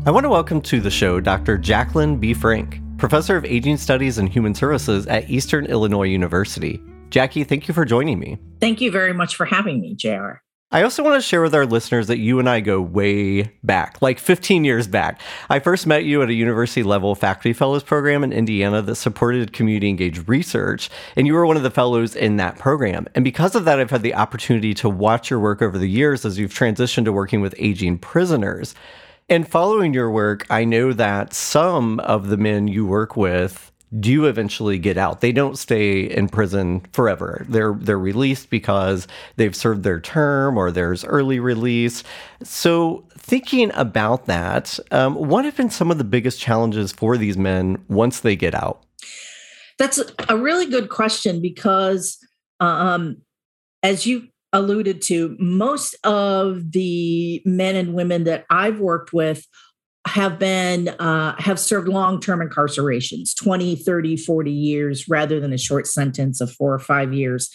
I 0.04 0.10
want 0.10 0.24
to 0.24 0.30
welcome 0.30 0.62
to 0.62 0.82
the 0.82 0.90
show 0.90 1.20
Dr. 1.20 1.60
Jacquelyn 1.60 2.20
B. 2.20 2.34
Frank, 2.34 2.80
Professor 2.98 3.38
of 3.38 3.46
Aging 3.46 3.78
Studies 3.78 4.18
and 4.18 4.28
Human 4.28 4.56
Services 4.56 5.06
at 5.06 5.30
Eastern 5.30 5.68
Illinois 5.68 6.08
University. 6.08 6.82
Jackie, 7.12 7.44
thank 7.44 7.68
you 7.68 7.76
for 7.76 7.86
joining 7.86 8.18
me. 8.18 8.40
Thank 8.60 8.82
you 8.82 8.90
very 8.90 9.14
much 9.14 9.36
for 9.36 9.46
having 9.46 9.80
me, 9.80 9.94
JR. 9.94 10.42
I 10.72 10.82
also 10.82 11.04
want 11.04 11.22
to 11.22 11.28
share 11.28 11.44
with 11.44 11.54
our 11.54 11.68
listeners 11.68 12.08
that 12.08 12.18
you 12.18 12.40
and 12.40 12.50
I 12.50 12.62
go 12.62 12.82
way 12.82 13.44
back, 13.62 14.02
like 14.02 14.18
15 14.18 14.66
years 14.66 14.88
back. 14.88 15.22
I 15.52 15.60
first 15.60 15.86
met 15.86 16.04
you 16.04 16.24
at 16.24 16.30
a 16.30 16.34
university 16.34 16.82
level 16.82 17.14
faculty 17.14 17.54
fellows 17.54 17.84
program 17.84 18.24
in 18.24 18.34
Indiana 18.34 18.82
that 18.82 18.96
supported 18.96 19.54
community 19.54 19.88
engaged 19.88 20.28
research, 20.28 20.90
and 21.16 21.28
you 21.28 21.36
were 21.36 21.46
one 21.46 21.58
of 21.58 21.64
the 21.64 21.70
fellows 21.70 22.16
in 22.16 22.38
that 22.38 22.58
program. 22.58 23.06
And 23.14 23.24
because 23.24 23.54
of 23.54 23.66
that, 23.66 23.80
I've 23.80 23.92
had 23.92 24.02
the 24.02 24.16
opportunity 24.16 24.74
to 24.76 24.90
watch 24.90 25.30
your 25.30 25.40
work 25.40 25.62
over 25.62 25.78
the 25.78 25.90
years 25.90 26.26
as 26.26 26.40
you've 26.40 26.56
transitioned 26.56 27.06
to 27.06 27.14
working 27.14 27.42
with 27.42 27.54
aging 27.60 28.00
prisoners. 28.00 28.74
And 29.32 29.48
following 29.48 29.94
your 29.94 30.12
work, 30.12 30.46
I 30.50 30.66
know 30.66 30.92
that 30.92 31.34
some 31.34 32.02
of 32.02 32.28
the 32.28 32.36
men 32.36 32.68
you 32.68 32.86
work 32.86 33.16
with 33.16 33.72
do 33.98 34.26
eventually 34.26 34.78
get 34.78 34.98
out. 34.98 35.22
They 35.22 35.32
don't 35.32 35.58
stay 35.58 36.02
in 36.02 36.28
prison 36.28 36.82
forever. 36.92 37.46
They're 37.48 37.74
they're 37.74 37.98
released 37.98 38.50
because 38.50 39.08
they've 39.38 39.56
served 39.56 39.84
their 39.84 40.02
term 40.02 40.58
or 40.58 40.70
there's 40.70 41.06
early 41.06 41.40
release. 41.40 42.04
So 42.44 43.06
thinking 43.18 43.72
about 43.74 44.26
that, 44.26 44.78
um, 44.92 45.16
what 45.16 45.46
have 45.46 45.56
been 45.56 45.70
some 45.70 45.92
of 45.92 45.98
the 45.98 46.04
biggest 46.04 46.42
challenges 46.42 46.92
for 46.92 47.16
these 47.16 47.38
men 47.38 47.82
once 47.88 48.20
they 48.20 48.36
get 48.36 48.54
out? 48.54 48.84
That's 49.78 50.02
a 50.28 50.36
really 50.36 50.70
good 50.70 50.90
question 50.90 51.42
because, 51.42 52.18
um, 52.60 53.22
as 53.82 54.06
you 54.06 54.28
alluded 54.54 55.02
to, 55.04 55.36
most 55.40 55.96
of 56.04 56.72
the 56.72 57.42
men 57.46 57.76
and 57.76 57.94
women 57.94 58.26
that 58.26 58.46
I've 58.50 58.80
worked 58.80 59.14
with 59.14 59.46
have 60.08 60.40
been 60.40 60.90
uh, 60.90 61.36
have 61.40 61.60
served 61.60 61.88
long-term 61.88 62.40
incarcerations 62.40 63.36
20 63.36 63.76
30 63.76 64.18
40 64.18 64.52
years 64.52 65.08
rather 65.08 65.40
than 65.40 65.54
a 65.54 65.60
short 65.60 65.86
sentence 65.86 66.42
of 66.42 66.52
four 66.52 66.74
or 66.74 66.80
five 66.80 67.14
years. 67.14 67.50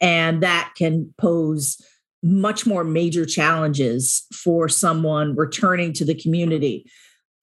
And 0.00 0.42
that 0.42 0.72
can 0.76 1.14
pose 1.16 1.80
much 2.22 2.66
more 2.66 2.84
major 2.84 3.24
challenges 3.24 4.26
for 4.32 4.68
someone 4.68 5.36
returning 5.36 5.92
to 5.92 6.04
the 6.04 6.14
community 6.14 6.86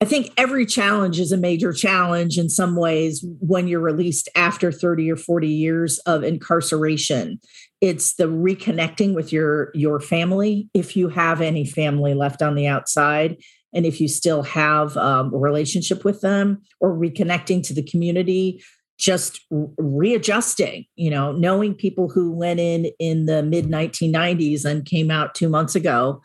I 0.02 0.06
think 0.06 0.32
every 0.38 0.64
challenge 0.64 1.20
is 1.20 1.30
a 1.30 1.36
major 1.36 1.74
challenge 1.74 2.38
in 2.38 2.48
some 2.48 2.74
ways 2.74 3.22
when 3.40 3.68
you're 3.68 3.80
released 3.80 4.30
after 4.34 4.72
30 4.72 5.12
or 5.12 5.16
40 5.16 5.46
years 5.46 5.98
of 6.00 6.24
incarceration. 6.24 7.38
It's 7.82 8.14
the 8.14 8.24
reconnecting 8.24 9.14
with 9.14 9.30
your 9.30 9.70
your 9.74 10.00
family 10.00 10.70
if 10.72 10.96
you 10.96 11.08
have 11.08 11.42
any 11.42 11.66
family 11.66 12.14
left 12.14 12.40
on 12.40 12.54
the 12.54 12.66
outside 12.66 13.36
and 13.74 13.84
if 13.84 14.00
you 14.00 14.08
still 14.08 14.42
have 14.42 14.96
um, 14.96 15.34
a 15.34 15.38
relationship 15.38 16.04
with 16.04 16.22
them 16.22 16.62
or 16.80 16.96
reconnecting 16.96 17.62
to 17.64 17.74
the 17.74 17.82
community 17.82 18.62
just 19.00 19.40
readjusting 19.78 20.84
you 20.96 21.10
know 21.10 21.32
knowing 21.32 21.74
people 21.74 22.08
who 22.08 22.30
went 22.30 22.60
in 22.60 22.90
in 22.98 23.26
the 23.26 23.42
mid 23.42 23.66
1990s 23.66 24.64
and 24.64 24.84
came 24.84 25.10
out 25.10 25.34
two 25.34 25.48
months 25.48 25.74
ago 25.74 26.20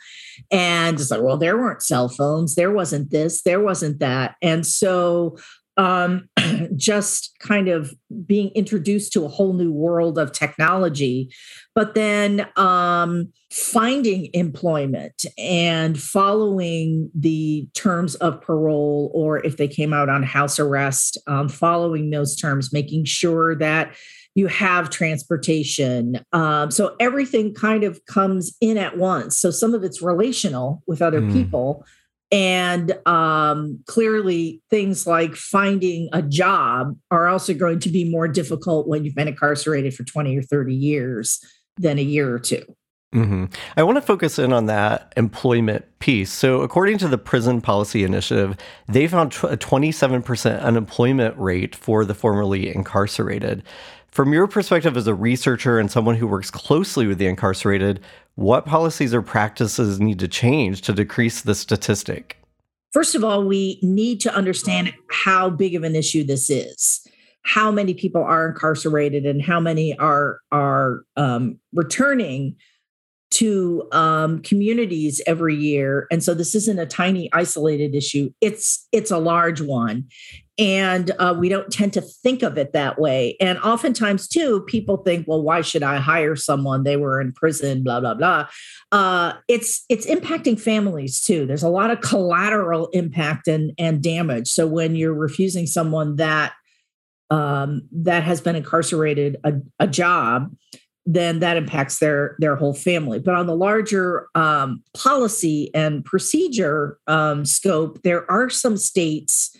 and 0.51 0.99
it's 0.99 1.09
like 1.09 1.21
well 1.21 1.37
there 1.37 1.57
weren't 1.57 1.81
cell 1.81 2.09
phones 2.09 2.55
there 2.55 2.71
wasn't 2.71 3.09
this 3.11 3.41
there 3.43 3.61
wasn't 3.61 3.99
that. 3.99 4.35
And 4.41 4.65
so 4.65 5.37
um, 5.77 6.29
just 6.75 7.35
kind 7.39 7.67
of 7.67 7.93
being 8.25 8.49
introduced 8.49 9.13
to 9.13 9.25
a 9.25 9.29
whole 9.29 9.53
new 9.53 9.71
world 9.71 10.17
of 10.17 10.31
technology, 10.31 11.33
but 11.73 11.95
then 11.95 12.47
um, 12.55 13.31
finding 13.51 14.29
employment 14.33 15.25
and 15.37 15.99
following 15.99 17.09
the 17.13 17.67
terms 17.73 18.15
of 18.15 18.41
parole, 18.41 19.11
or 19.13 19.45
if 19.45 19.57
they 19.57 19.67
came 19.67 19.93
out 19.93 20.09
on 20.09 20.23
house 20.23 20.59
arrest, 20.59 21.17
um, 21.27 21.49
following 21.49 22.09
those 22.09 22.35
terms, 22.35 22.71
making 22.71 23.05
sure 23.05 23.55
that 23.55 23.95
you 24.35 24.47
have 24.47 24.89
transportation. 24.89 26.19
Um, 26.33 26.69
so 26.69 26.95
everything 26.99 27.53
kind 27.53 27.85
of 27.85 28.05
comes 28.05 28.55
in 28.59 28.77
at 28.77 28.97
once. 28.97 29.37
So 29.37 29.49
some 29.49 29.73
of 29.73 29.83
it's 29.83 30.01
relational 30.01 30.83
with 30.87 31.01
other 31.01 31.21
mm. 31.21 31.31
people 31.31 31.85
and 32.31 32.97
um, 33.07 33.83
clearly, 33.85 34.61
things 34.69 35.05
like 35.05 35.35
finding 35.35 36.09
a 36.11 36.21
job 36.21 36.97
are 37.11 37.27
also 37.27 37.53
going 37.53 37.79
to 37.79 37.89
be 37.89 38.09
more 38.09 38.27
difficult 38.27 38.87
when 38.87 39.05
you've 39.05 39.15
been 39.15 39.27
incarcerated 39.27 39.93
for 39.93 40.03
20 40.03 40.37
or 40.37 40.41
30 40.41 40.73
years 40.73 41.39
than 41.77 41.99
a 41.99 42.01
year 42.01 42.33
or 42.33 42.39
2 42.39 42.63
mm-hmm. 43.13 43.45
I 43.75 43.83
want 43.83 43.97
to 43.97 44.01
focus 44.01 44.39
in 44.39 44.53
on 44.53 44.65
that 44.67 45.13
employment 45.17 45.85
piece. 45.99 46.31
So, 46.31 46.61
according 46.61 46.97
to 46.99 47.07
the 47.07 47.17
Prison 47.17 47.61
Policy 47.61 48.03
Initiative, 48.03 48.57
they 48.87 49.07
found 49.07 49.33
a 49.43 49.57
27% 49.57 50.61
unemployment 50.61 51.37
rate 51.37 51.75
for 51.75 52.05
the 52.05 52.13
formerly 52.13 52.73
incarcerated. 52.73 53.63
From 54.15 54.31
your 54.31 54.47
perspective 54.47 54.95
as 54.95 55.07
a 55.07 55.13
researcher 55.13 55.77
and 55.77 55.91
someone 55.91 56.15
who 56.15 56.25
works 56.25 56.49
closely 56.49 57.05
with 57.05 57.17
the 57.17 57.27
incarcerated, 57.27 57.99
what 58.35 58.65
policies 58.65 59.13
or 59.13 59.21
practices 59.21 59.99
need 59.99 60.19
to 60.19 60.27
change 60.29 60.83
to 60.83 60.93
decrease 60.93 61.41
the 61.41 61.53
statistic? 61.53 62.37
First 62.93 63.15
of 63.15 63.25
all, 63.25 63.43
we 63.43 63.77
need 63.81 64.21
to 64.21 64.33
understand 64.33 64.93
how 65.11 65.49
big 65.49 65.75
of 65.75 65.83
an 65.83 65.97
issue 65.97 66.23
this 66.23 66.49
is. 66.49 67.05
How 67.41 67.71
many 67.71 67.93
people 67.93 68.23
are 68.23 68.47
incarcerated 68.47 69.25
and 69.25 69.41
how 69.41 69.59
many 69.59 69.99
are 69.99 70.39
are 70.49 71.01
um, 71.17 71.59
returning 71.73 72.55
to 73.31 73.85
um, 73.91 74.41
communities 74.43 75.21
every 75.27 75.55
year 75.55 76.07
and 76.09 76.23
so 76.23 76.33
this 76.33 76.55
isn't 76.55 76.79
a 76.79 76.85
tiny 76.85 77.27
isolated 77.33 77.93
issue 77.95 78.29
it's 78.39 78.87
it's 78.93 79.11
a 79.11 79.17
large 79.17 79.59
one 79.59 80.05
and 80.57 81.11
uh, 81.19 81.35
we 81.37 81.49
don't 81.49 81.71
tend 81.71 81.93
to 81.93 82.01
think 82.01 82.41
of 82.41 82.57
it 82.57 82.71
that 82.73 82.97
way. 82.97 83.35
And 83.41 83.59
oftentimes 83.59 84.27
too 84.27 84.61
people 84.61 84.97
think 84.97 85.27
well 85.27 85.41
why 85.41 85.61
should 85.61 85.83
i 85.83 85.97
hire 85.97 86.35
someone? 86.35 86.83
They 86.83 86.97
were 86.97 87.19
in 87.19 87.33
prison 87.33 87.83
blah 87.83 87.99
blah 87.99 88.13
blah. 88.13 88.47
Uh, 88.91 89.33
it's 89.47 89.83
it's 89.89 90.05
impacting 90.05 90.59
families 90.59 91.21
too. 91.21 91.45
There's 91.45 91.63
a 91.63 91.69
lot 91.69 91.91
of 91.91 92.01
collateral 92.01 92.87
impact 92.93 93.47
and 93.47 93.73
and 93.77 94.01
damage. 94.01 94.47
So 94.47 94.65
when 94.67 94.95
you're 94.95 95.13
refusing 95.13 95.67
someone 95.67 96.15
that 96.17 96.53
um, 97.29 97.87
that 97.91 98.23
has 98.23 98.39
been 98.39 98.55
incarcerated 98.55 99.37
a, 99.43 99.53
a 99.79 99.87
job 99.87 100.51
then 101.07 101.39
that 101.39 101.55
impacts 101.55 101.99
their 101.99 102.35
their 102.39 102.55
whole 102.55 102.73
family. 102.73 103.19
But 103.19 103.35
on 103.35 103.45
the 103.45 103.55
larger 103.55 104.27
um, 104.33 104.81
policy 104.95 105.69
and 105.75 106.03
procedure 106.03 106.97
um, 107.05 107.45
scope, 107.45 108.01
there 108.01 108.29
are 108.31 108.49
some 108.49 108.75
states 108.75 109.55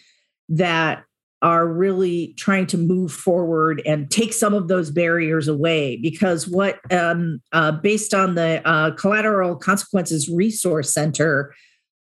that 0.50 1.04
are 1.42 1.68
really 1.68 2.34
trying 2.38 2.66
to 2.66 2.78
move 2.78 3.12
forward 3.12 3.82
and 3.86 4.10
take 4.10 4.34
some 4.34 4.54
of 4.54 4.68
those 4.68 4.90
barriers 4.90 5.48
away 5.48 5.98
because 5.98 6.48
what 6.48 6.80
um, 6.92 7.42
uh, 7.52 7.72
based 7.72 8.14
on 8.14 8.36
the 8.36 8.62
uh, 8.66 8.92
collateral 8.92 9.56
consequences 9.56 10.30
resource 10.30 10.94
center 10.94 11.54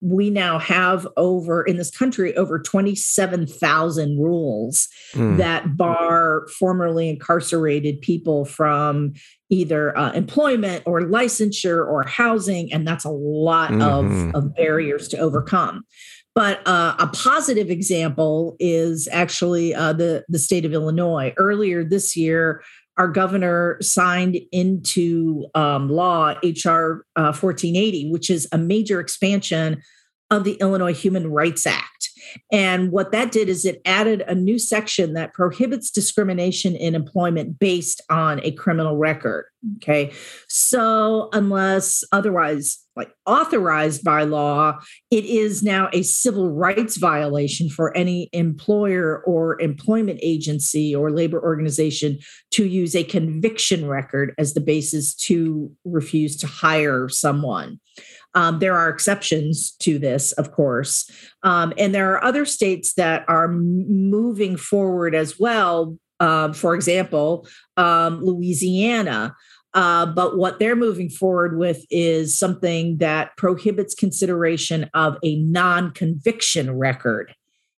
we 0.00 0.30
now 0.30 0.58
have 0.58 1.08
over 1.16 1.62
in 1.62 1.76
this 1.76 1.90
country 1.90 2.36
over 2.36 2.58
27,000 2.60 4.18
rules 4.18 4.88
mm. 5.12 5.36
that 5.38 5.76
bar 5.76 6.46
formerly 6.58 7.08
incarcerated 7.08 8.00
people 8.00 8.44
from 8.44 9.12
either 9.50 9.96
uh, 9.98 10.12
employment 10.12 10.84
or 10.86 11.00
licensure 11.00 11.84
or 11.86 12.04
housing. 12.04 12.72
And 12.72 12.86
that's 12.86 13.04
a 13.04 13.10
lot 13.10 13.70
mm-hmm. 13.70 14.28
of, 14.28 14.34
of 14.34 14.54
barriers 14.54 15.08
to 15.08 15.18
overcome. 15.18 15.84
But 16.38 16.64
uh, 16.68 16.94
a 17.00 17.08
positive 17.08 17.68
example 17.68 18.54
is 18.60 19.08
actually 19.10 19.74
uh, 19.74 19.92
the, 19.92 20.24
the 20.28 20.38
state 20.38 20.64
of 20.64 20.72
Illinois. 20.72 21.34
Earlier 21.36 21.82
this 21.82 22.16
year, 22.16 22.62
our 22.96 23.08
governor 23.08 23.76
signed 23.82 24.38
into 24.52 25.46
um, 25.56 25.88
law 25.88 26.36
HR 26.44 27.04
uh, 27.16 27.34
1480, 27.34 28.12
which 28.12 28.30
is 28.30 28.46
a 28.52 28.58
major 28.58 29.00
expansion 29.00 29.82
of 30.30 30.44
the 30.44 30.54
Illinois 30.54 30.94
Human 30.94 31.30
Rights 31.30 31.66
Act. 31.66 32.10
And 32.52 32.92
what 32.92 33.12
that 33.12 33.32
did 33.32 33.48
is 33.48 33.64
it 33.64 33.80
added 33.84 34.22
a 34.26 34.34
new 34.34 34.58
section 34.58 35.14
that 35.14 35.32
prohibits 35.32 35.90
discrimination 35.90 36.76
in 36.76 36.94
employment 36.94 37.58
based 37.58 38.02
on 38.10 38.40
a 38.42 38.50
criminal 38.52 38.96
record. 38.96 39.46
Okay. 39.76 40.12
So, 40.46 41.30
unless 41.32 42.04
otherwise 42.12 42.78
like 42.98 43.14
authorized 43.26 44.02
by 44.02 44.24
law, 44.24 44.78
it 45.10 45.24
is 45.24 45.62
now 45.62 45.88
a 45.92 46.02
civil 46.02 46.50
rights 46.50 46.96
violation 46.96 47.68
for 47.68 47.96
any 47.96 48.28
employer 48.32 49.22
or 49.24 49.60
employment 49.60 50.18
agency 50.20 50.94
or 50.94 51.12
labor 51.12 51.40
organization 51.40 52.18
to 52.50 52.66
use 52.66 52.96
a 52.96 53.04
conviction 53.04 53.86
record 53.86 54.34
as 54.36 54.54
the 54.54 54.60
basis 54.60 55.14
to 55.14 55.72
refuse 55.84 56.36
to 56.38 56.48
hire 56.48 57.08
someone. 57.08 57.78
Um, 58.34 58.58
there 58.58 58.76
are 58.76 58.88
exceptions 58.88 59.72
to 59.80 59.98
this, 59.98 60.32
of 60.32 60.52
course. 60.52 61.10
Um, 61.42 61.72
and 61.78 61.94
there 61.94 62.12
are 62.12 62.22
other 62.22 62.44
states 62.44 62.94
that 62.94 63.24
are 63.28 63.48
moving 63.48 64.56
forward 64.56 65.14
as 65.14 65.38
well. 65.38 65.98
Uh, 66.20 66.52
for 66.52 66.74
example, 66.74 67.46
um, 67.76 68.20
Louisiana. 68.22 69.34
Uh, 69.74 70.06
but 70.06 70.36
what 70.36 70.58
they're 70.58 70.76
moving 70.76 71.08
forward 71.08 71.58
with 71.58 71.84
is 71.90 72.36
something 72.38 72.98
that 72.98 73.36
prohibits 73.36 73.94
consideration 73.94 74.88
of 74.94 75.16
a 75.22 75.36
non 75.36 75.90
conviction 75.92 76.76
record 76.76 77.34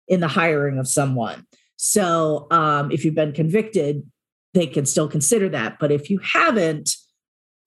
in 0.07 0.19
the 0.19 0.27
hiring 0.27 0.79
of 0.79 0.87
someone. 0.87 1.45
So 1.77 2.47
um, 2.51 2.91
if 2.91 3.03
you've 3.03 3.15
been 3.15 3.33
convicted, 3.33 4.03
they 4.53 4.67
can 4.67 4.85
still 4.85 5.07
consider 5.07 5.49
that. 5.49 5.77
But 5.79 5.91
if 5.91 6.09
you 6.09 6.19
haven't, 6.19 6.95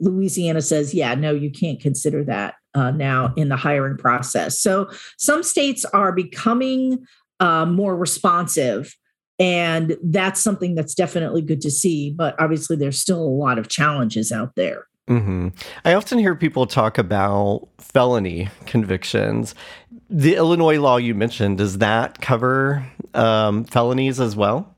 Louisiana 0.01 0.61
says, 0.61 0.95
yeah, 0.95 1.15
no, 1.15 1.33
you 1.33 1.51
can't 1.51 1.81
consider 1.81 2.25
that 2.25 2.55
uh, 2.75 2.91
now 2.91 3.33
in 3.37 3.49
the 3.49 3.57
hiring 3.57 3.97
process. 3.97 4.59
So 4.59 4.91
some 5.19 5.43
states 5.43 5.85
are 5.87 6.13
becoming 6.13 7.05
uh, 7.41 7.67
more 7.67 7.97
responsive. 7.97 8.97
And 9.39 9.97
that's 10.03 10.41
something 10.41 10.75
that's 10.75 10.95
definitely 10.95 11.43
good 11.43 11.61
to 11.63 11.71
see. 11.71 12.11
But 12.11 12.41
obviously, 12.41 12.77
there's 12.77 13.01
still 13.01 13.21
a 13.21 13.27
lot 13.27 13.59
of 13.59 13.69
challenges 13.69 14.31
out 14.31 14.55
there. 14.55 14.87
Mm-hmm. 15.09 15.49
I 15.85 15.95
often 15.95 16.19
hear 16.19 16.35
people 16.35 16.67
talk 16.67 16.99
about 16.99 17.69
felony 17.79 18.49
convictions. 18.67 19.55
The 20.09 20.37
Illinois 20.37 20.81
law 20.81 20.97
you 20.97 21.15
mentioned, 21.15 21.59
does 21.59 21.79
that 21.79 22.21
cover 22.21 22.87
um, 23.13 23.65
felonies 23.65 24.21
as 24.21 24.37
well? 24.37 24.74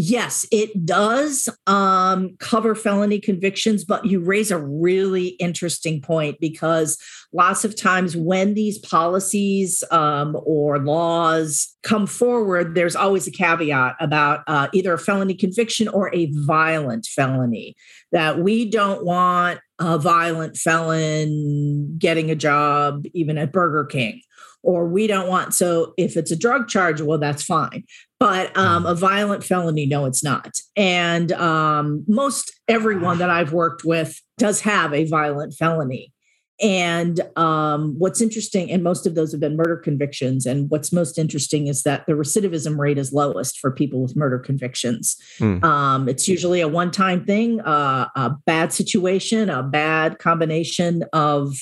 Yes, 0.00 0.46
it 0.52 0.86
does 0.86 1.48
um, 1.66 2.36
cover 2.38 2.76
felony 2.76 3.18
convictions, 3.18 3.84
but 3.84 4.04
you 4.06 4.20
raise 4.20 4.52
a 4.52 4.58
really 4.58 5.30
interesting 5.40 6.00
point 6.00 6.36
because 6.38 6.96
lots 7.32 7.64
of 7.64 7.74
times 7.74 8.16
when 8.16 8.54
these 8.54 8.78
policies 8.78 9.82
um, 9.90 10.36
or 10.44 10.78
laws 10.78 11.74
come 11.82 12.06
forward, 12.06 12.76
there's 12.76 12.94
always 12.94 13.26
a 13.26 13.32
caveat 13.32 13.96
about 13.98 14.44
uh, 14.46 14.68
either 14.72 14.92
a 14.92 14.98
felony 15.00 15.34
conviction 15.34 15.88
or 15.88 16.14
a 16.14 16.30
violent 16.32 17.04
felony. 17.04 17.74
That 18.12 18.38
we 18.38 18.70
don't 18.70 19.04
want 19.04 19.58
a 19.80 19.98
violent 19.98 20.56
felon 20.56 21.96
getting 21.98 22.30
a 22.30 22.36
job 22.36 23.04
even 23.14 23.36
at 23.36 23.50
Burger 23.50 23.84
King 23.84 24.20
or 24.68 24.86
we 24.86 25.06
don't 25.06 25.28
want 25.28 25.54
so 25.54 25.94
if 25.96 26.14
it's 26.14 26.30
a 26.30 26.36
drug 26.36 26.68
charge 26.68 27.00
well 27.00 27.16
that's 27.16 27.42
fine. 27.42 27.84
But 28.20 28.54
um, 28.56 28.84
mm. 28.84 28.90
a 28.90 28.94
violent 28.94 29.42
felony 29.42 29.86
no 29.86 30.04
it's 30.04 30.22
not. 30.22 30.50
And 30.76 31.32
um, 31.32 32.04
most 32.06 32.52
everyone 32.68 33.18
that 33.18 33.30
i've 33.30 33.52
worked 33.52 33.82
with 33.82 34.20
does 34.36 34.60
have 34.60 34.92
a 34.92 35.06
violent 35.06 35.54
felony. 35.54 36.12
And 36.60 37.20
um, 37.36 37.94
what's 37.98 38.20
interesting 38.20 38.70
and 38.70 38.82
most 38.82 39.06
of 39.06 39.14
those 39.14 39.30
have 39.32 39.40
been 39.40 39.56
murder 39.56 39.76
convictions 39.76 40.44
and 40.44 40.68
what's 40.68 40.92
most 40.92 41.16
interesting 41.16 41.68
is 41.68 41.84
that 41.84 42.04
the 42.06 42.12
recidivism 42.12 42.76
rate 42.76 42.98
is 42.98 43.12
lowest 43.12 43.58
for 43.60 43.70
people 43.70 44.02
with 44.02 44.16
murder 44.16 44.38
convictions. 44.38 45.16
Mm. 45.38 46.08
it's 46.10 46.28
usually 46.28 46.60
a 46.60 46.68
one-time 46.68 47.24
thing 47.24 47.62
uh, 47.62 48.08
a 48.16 48.30
bad 48.44 48.74
situation 48.74 49.48
a 49.48 49.62
bad 49.62 50.18
combination 50.18 51.04
of 51.14 51.54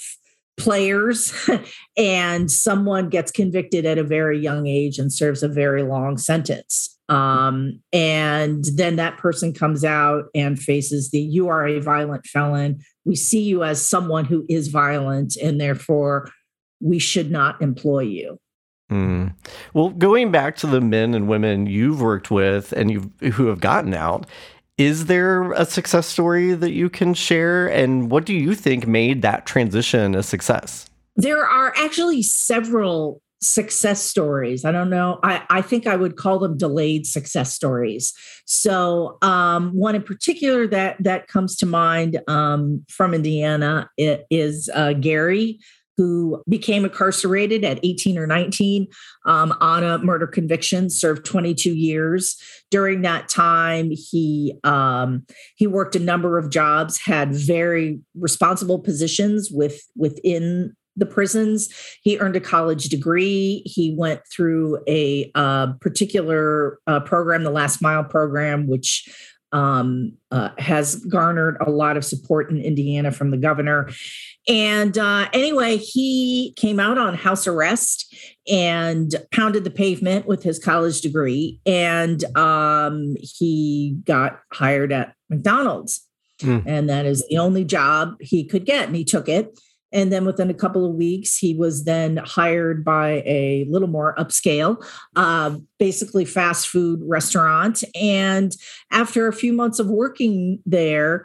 players 0.56 1.32
and 1.96 2.50
someone 2.50 3.08
gets 3.08 3.30
convicted 3.30 3.84
at 3.86 3.98
a 3.98 4.04
very 4.04 4.38
young 4.38 4.66
age 4.66 4.98
and 4.98 5.12
serves 5.12 5.42
a 5.42 5.48
very 5.48 5.82
long 5.82 6.18
sentence. 6.18 6.96
Um, 7.08 7.80
and 7.92 8.64
then 8.74 8.96
that 8.96 9.18
person 9.18 9.52
comes 9.52 9.84
out 9.84 10.24
and 10.34 10.58
faces 10.58 11.10
the 11.10 11.20
you 11.20 11.48
are 11.48 11.66
a 11.66 11.78
violent 11.78 12.26
felon. 12.26 12.80
We 13.04 13.14
see 13.14 13.42
you 13.42 13.62
as 13.62 13.86
someone 13.86 14.24
who 14.24 14.44
is 14.48 14.68
violent 14.68 15.36
and 15.36 15.60
therefore 15.60 16.30
we 16.80 16.98
should 16.98 17.30
not 17.30 17.60
employ 17.62 18.00
you. 18.00 18.38
Mm. 18.88 19.34
well 19.74 19.88
going 19.88 20.30
back 20.30 20.54
to 20.58 20.68
the 20.68 20.80
men 20.80 21.12
and 21.12 21.26
women 21.26 21.66
you've 21.66 22.00
worked 22.00 22.30
with 22.30 22.70
and 22.70 22.88
you 22.88 23.10
who 23.32 23.46
have 23.46 23.58
gotten 23.58 23.94
out 23.94 24.28
is 24.78 25.06
there 25.06 25.52
a 25.52 25.64
success 25.64 26.06
story 26.06 26.52
that 26.52 26.72
you 26.72 26.90
can 26.90 27.14
share? 27.14 27.66
And 27.66 28.10
what 28.10 28.26
do 28.26 28.34
you 28.34 28.54
think 28.54 28.86
made 28.86 29.22
that 29.22 29.46
transition 29.46 30.14
a 30.14 30.22
success? 30.22 30.88
There 31.16 31.46
are 31.46 31.72
actually 31.76 32.22
several 32.22 33.22
success 33.40 34.02
stories. 34.02 34.64
I 34.64 34.72
don't 34.72 34.90
know. 34.90 35.18
I, 35.22 35.42
I 35.50 35.62
think 35.62 35.86
I 35.86 35.96
would 35.96 36.16
call 36.16 36.38
them 36.38 36.56
delayed 36.56 37.06
success 37.06 37.54
stories. 37.54 38.12
So 38.46 39.18
um, 39.22 39.72
one 39.72 39.94
in 39.94 40.02
particular 40.02 40.66
that 40.68 40.96
that 41.00 41.28
comes 41.28 41.56
to 41.56 41.66
mind 41.66 42.20
um, 42.28 42.84
from 42.88 43.14
Indiana 43.14 43.90
is 43.98 44.70
uh, 44.74 44.94
Gary 44.94 45.58
who 45.96 46.42
became 46.48 46.84
incarcerated 46.84 47.64
at 47.64 47.80
18 47.82 48.18
or 48.18 48.26
19 48.26 48.86
um, 49.24 49.54
on 49.60 49.82
a 49.82 49.98
murder 49.98 50.26
conviction, 50.26 50.90
served 50.90 51.24
22 51.24 51.74
years. 51.74 52.40
During 52.70 53.02
that 53.02 53.28
time, 53.28 53.90
he 53.90 54.54
um, 54.64 55.24
he 55.56 55.66
worked 55.66 55.96
a 55.96 56.00
number 56.00 56.38
of 56.38 56.50
jobs, 56.50 57.00
had 57.00 57.32
very 57.32 58.00
responsible 58.14 58.78
positions 58.78 59.50
with 59.50 59.80
within 59.96 60.74
the 60.96 61.06
prisons. 61.06 61.68
He 62.02 62.18
earned 62.18 62.36
a 62.36 62.40
college 62.40 62.88
degree. 62.88 63.62
He 63.66 63.94
went 63.96 64.22
through 64.32 64.82
a 64.88 65.30
uh, 65.34 65.74
particular 65.80 66.78
uh, 66.86 67.00
program, 67.00 67.44
the 67.44 67.50
Last 67.50 67.82
Mile 67.82 68.04
program, 68.04 68.66
which 68.66 69.08
um, 69.52 70.12
uh, 70.30 70.50
has 70.58 70.96
garnered 70.96 71.56
a 71.64 71.70
lot 71.70 71.96
of 71.96 72.04
support 72.04 72.50
in 72.50 72.60
Indiana 72.60 73.10
from 73.10 73.30
the 73.30 73.36
governor. 73.36 73.88
And 74.48 74.96
uh, 74.98 75.28
anyway, 75.32 75.76
he 75.76 76.52
came 76.56 76.78
out 76.80 76.98
on 76.98 77.14
house 77.14 77.46
arrest 77.46 78.14
and 78.50 79.14
pounded 79.32 79.64
the 79.64 79.70
pavement 79.70 80.26
with 80.26 80.42
his 80.42 80.58
college 80.58 81.00
degree. 81.00 81.60
And 81.64 82.24
um, 82.36 83.16
he 83.20 83.98
got 84.04 84.40
hired 84.52 84.92
at 84.92 85.14
McDonald's. 85.30 86.02
Mm. 86.40 86.64
And 86.66 86.90
that 86.90 87.06
is 87.06 87.26
the 87.28 87.38
only 87.38 87.64
job 87.64 88.16
he 88.20 88.44
could 88.44 88.66
get. 88.66 88.86
And 88.86 88.96
he 88.96 89.04
took 89.04 89.28
it. 89.28 89.58
And 89.96 90.12
then 90.12 90.26
within 90.26 90.50
a 90.50 90.54
couple 90.54 90.84
of 90.84 90.94
weeks, 90.94 91.38
he 91.38 91.54
was 91.54 91.84
then 91.84 92.18
hired 92.18 92.84
by 92.84 93.22
a 93.24 93.66
little 93.70 93.88
more 93.88 94.14
upscale, 94.16 94.84
uh, 95.16 95.56
basically 95.78 96.26
fast 96.26 96.68
food 96.68 97.00
restaurant. 97.02 97.82
And 97.98 98.54
after 98.92 99.26
a 99.26 99.32
few 99.32 99.54
months 99.54 99.78
of 99.78 99.88
working 99.88 100.58
there, 100.66 101.24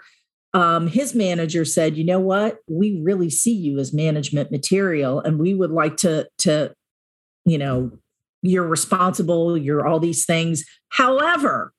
um, 0.54 0.88
his 0.88 1.14
manager 1.14 1.66
said, 1.66 1.98
"You 1.98 2.06
know 2.06 2.22
what? 2.22 2.60
We 2.70 3.02
really 3.04 3.30
see 3.30 3.54
you 3.54 3.78
as 3.78 3.94
management 3.94 4.52
material, 4.52 5.20
and 5.20 5.38
we 5.38 5.54
would 5.54 5.72
like 5.72 5.98
to 5.98 6.28
to, 6.40 6.74
you 7.44 7.58
know, 7.58 7.92
you're 8.42 8.68
responsible. 8.68 9.58
You're 9.58 9.86
all 9.86 10.00
these 10.00 10.26
things. 10.26 10.64
However." 10.90 11.74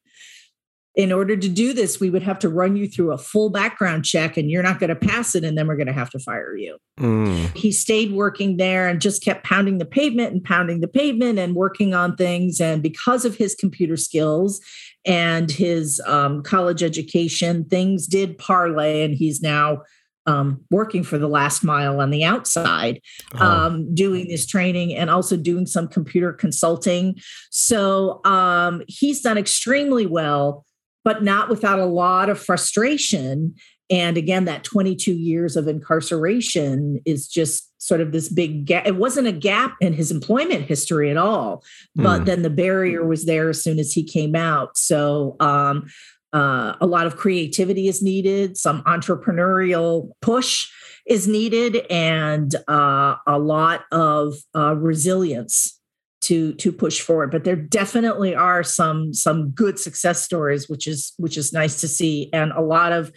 In 0.94 1.10
order 1.10 1.36
to 1.36 1.48
do 1.48 1.72
this, 1.72 2.00
we 2.00 2.10
would 2.10 2.22
have 2.22 2.38
to 2.40 2.50
run 2.50 2.76
you 2.76 2.86
through 2.86 3.12
a 3.12 3.18
full 3.18 3.48
background 3.48 4.04
check 4.04 4.36
and 4.36 4.50
you're 4.50 4.62
not 4.62 4.78
going 4.78 4.90
to 4.90 4.96
pass 4.96 5.34
it. 5.34 5.42
And 5.42 5.56
then 5.56 5.66
we're 5.66 5.76
going 5.76 5.86
to 5.86 5.92
have 5.92 6.10
to 6.10 6.18
fire 6.18 6.54
you. 6.54 6.76
Mm. 7.00 7.56
He 7.56 7.72
stayed 7.72 8.12
working 8.12 8.58
there 8.58 8.88
and 8.88 9.00
just 9.00 9.24
kept 9.24 9.44
pounding 9.44 9.78
the 9.78 9.86
pavement 9.86 10.32
and 10.32 10.44
pounding 10.44 10.80
the 10.80 10.88
pavement 10.88 11.38
and 11.38 11.54
working 11.54 11.94
on 11.94 12.16
things. 12.16 12.60
And 12.60 12.82
because 12.82 13.24
of 13.24 13.36
his 13.36 13.54
computer 13.54 13.96
skills 13.96 14.60
and 15.06 15.50
his 15.50 16.00
um, 16.06 16.42
college 16.42 16.82
education, 16.82 17.64
things 17.64 18.06
did 18.06 18.36
parlay. 18.36 19.02
And 19.02 19.14
he's 19.14 19.40
now 19.40 19.82
um, 20.26 20.62
working 20.70 21.04
for 21.04 21.16
the 21.16 21.26
last 21.26 21.64
mile 21.64 22.02
on 22.02 22.10
the 22.10 22.22
outside, 22.22 23.00
uh-huh. 23.34 23.44
um, 23.44 23.94
doing 23.94 24.28
this 24.28 24.46
training 24.46 24.94
and 24.94 25.08
also 25.08 25.38
doing 25.38 25.64
some 25.64 25.88
computer 25.88 26.34
consulting. 26.34 27.16
So 27.50 28.20
um, 28.26 28.82
he's 28.86 29.22
done 29.22 29.38
extremely 29.38 30.04
well 30.04 30.66
but 31.04 31.22
not 31.22 31.48
without 31.48 31.78
a 31.78 31.86
lot 31.86 32.28
of 32.28 32.38
frustration. 32.38 33.54
And 33.90 34.16
again, 34.16 34.46
that 34.46 34.64
22 34.64 35.12
years 35.12 35.56
of 35.56 35.68
incarceration 35.68 37.00
is 37.04 37.28
just 37.28 37.68
sort 37.82 38.00
of 38.00 38.12
this 38.12 38.28
big 38.28 38.64
gap. 38.64 38.86
It 38.86 38.96
wasn't 38.96 39.26
a 39.26 39.32
gap 39.32 39.76
in 39.80 39.92
his 39.92 40.10
employment 40.10 40.62
history 40.62 41.10
at 41.10 41.16
all, 41.16 41.64
but 41.96 42.22
mm. 42.22 42.26
then 42.26 42.42
the 42.42 42.50
barrier 42.50 43.04
was 43.06 43.26
there 43.26 43.50
as 43.50 43.62
soon 43.62 43.78
as 43.78 43.92
he 43.92 44.04
came 44.04 44.34
out. 44.34 44.76
So, 44.76 45.36
um, 45.40 45.88
uh, 46.32 46.76
a 46.80 46.86
lot 46.86 47.06
of 47.06 47.16
creativity 47.16 47.88
is 47.88 48.00
needed, 48.00 48.56
some 48.56 48.82
entrepreneurial 48.84 50.12
push 50.22 50.70
is 51.06 51.28
needed, 51.28 51.84
and 51.90 52.54
uh, 52.68 53.16
a 53.26 53.38
lot 53.38 53.82
of 53.92 54.34
uh, 54.54 54.74
resilience 54.74 55.78
to 56.22 56.54
to 56.54 56.70
push 56.70 57.00
forward 57.00 57.30
but 57.30 57.44
there 57.44 57.56
definitely 57.56 58.34
are 58.34 58.62
some 58.62 59.12
some 59.12 59.50
good 59.50 59.78
success 59.78 60.22
stories 60.22 60.68
which 60.68 60.86
is 60.86 61.12
which 61.18 61.36
is 61.36 61.52
nice 61.52 61.80
to 61.80 61.88
see. 61.88 62.30
And 62.32 62.52
a 62.52 62.60
lot 62.60 62.92
of 62.92 63.12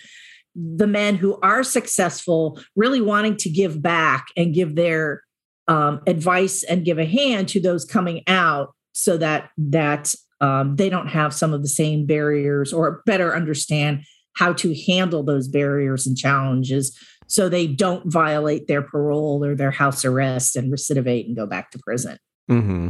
the 0.55 0.87
men 0.87 1.15
who 1.15 1.39
are 1.41 1.63
successful 1.63 2.59
really 2.75 3.01
wanting 3.01 3.37
to 3.37 3.49
give 3.49 3.81
back 3.81 4.27
and 4.37 4.53
give 4.53 4.75
their 4.75 5.23
um, 5.67 6.01
advice 6.07 6.63
and 6.63 6.85
give 6.85 6.99
a 6.99 7.05
hand 7.05 7.49
to 7.49 7.59
those 7.59 7.85
coming 7.85 8.23
out 8.27 8.73
so 8.93 9.17
that 9.17 9.49
that 9.57 10.13
um, 10.41 10.75
they 10.75 10.89
don't 10.89 11.07
have 11.07 11.33
some 11.33 11.53
of 11.53 11.61
the 11.61 11.67
same 11.67 12.05
barriers 12.05 12.73
or 12.73 13.01
better 13.05 13.35
understand 13.35 14.03
how 14.33 14.51
to 14.53 14.75
handle 14.85 15.23
those 15.23 15.47
barriers 15.47 16.05
and 16.05 16.17
challenges 16.17 16.97
so 17.27 17.49
they 17.49 17.65
don't 17.65 18.11
violate 18.11 18.67
their 18.67 18.81
parole 18.81 19.43
or 19.43 19.55
their 19.55 19.71
house 19.71 20.05
arrest 20.05 20.55
and 20.55 20.71
recidivate 20.71 21.25
and 21.25 21.35
go 21.35 21.45
back 21.45 21.71
to 21.71 21.79
prison 21.79 22.17
Mm-hmm. 22.49 22.89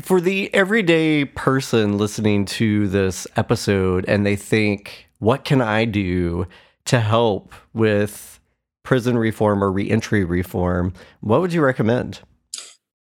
For 0.00 0.20
the 0.20 0.52
everyday 0.54 1.26
person 1.26 1.98
listening 1.98 2.46
to 2.46 2.88
this 2.88 3.26
episode 3.36 4.04
and 4.08 4.24
they 4.24 4.36
think, 4.36 5.08
what 5.18 5.44
can 5.44 5.60
I 5.60 5.84
do 5.84 6.46
to 6.86 7.00
help 7.00 7.52
with 7.72 8.40
prison 8.82 9.18
reform 9.18 9.62
or 9.62 9.70
reentry 9.70 10.24
reform? 10.24 10.94
What 11.20 11.40
would 11.40 11.52
you 11.52 11.62
recommend? 11.62 12.20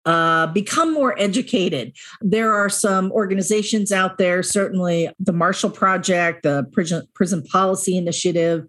Uh, 0.07 0.47
become 0.47 0.95
more 0.95 1.19
educated. 1.21 1.95
There 2.23 2.55
are 2.55 2.71
some 2.71 3.13
organizations 3.13 3.93
out 3.93 4.17
there, 4.17 4.43
certainly 4.43 5.11
the 5.19 5.33
Marshall 5.33 5.71
Project, 5.71 6.43
the 6.43 6.67
Prison, 6.73 7.07
Prison 7.15 7.43
Policy 7.45 7.99
Initiative, 7.99 8.67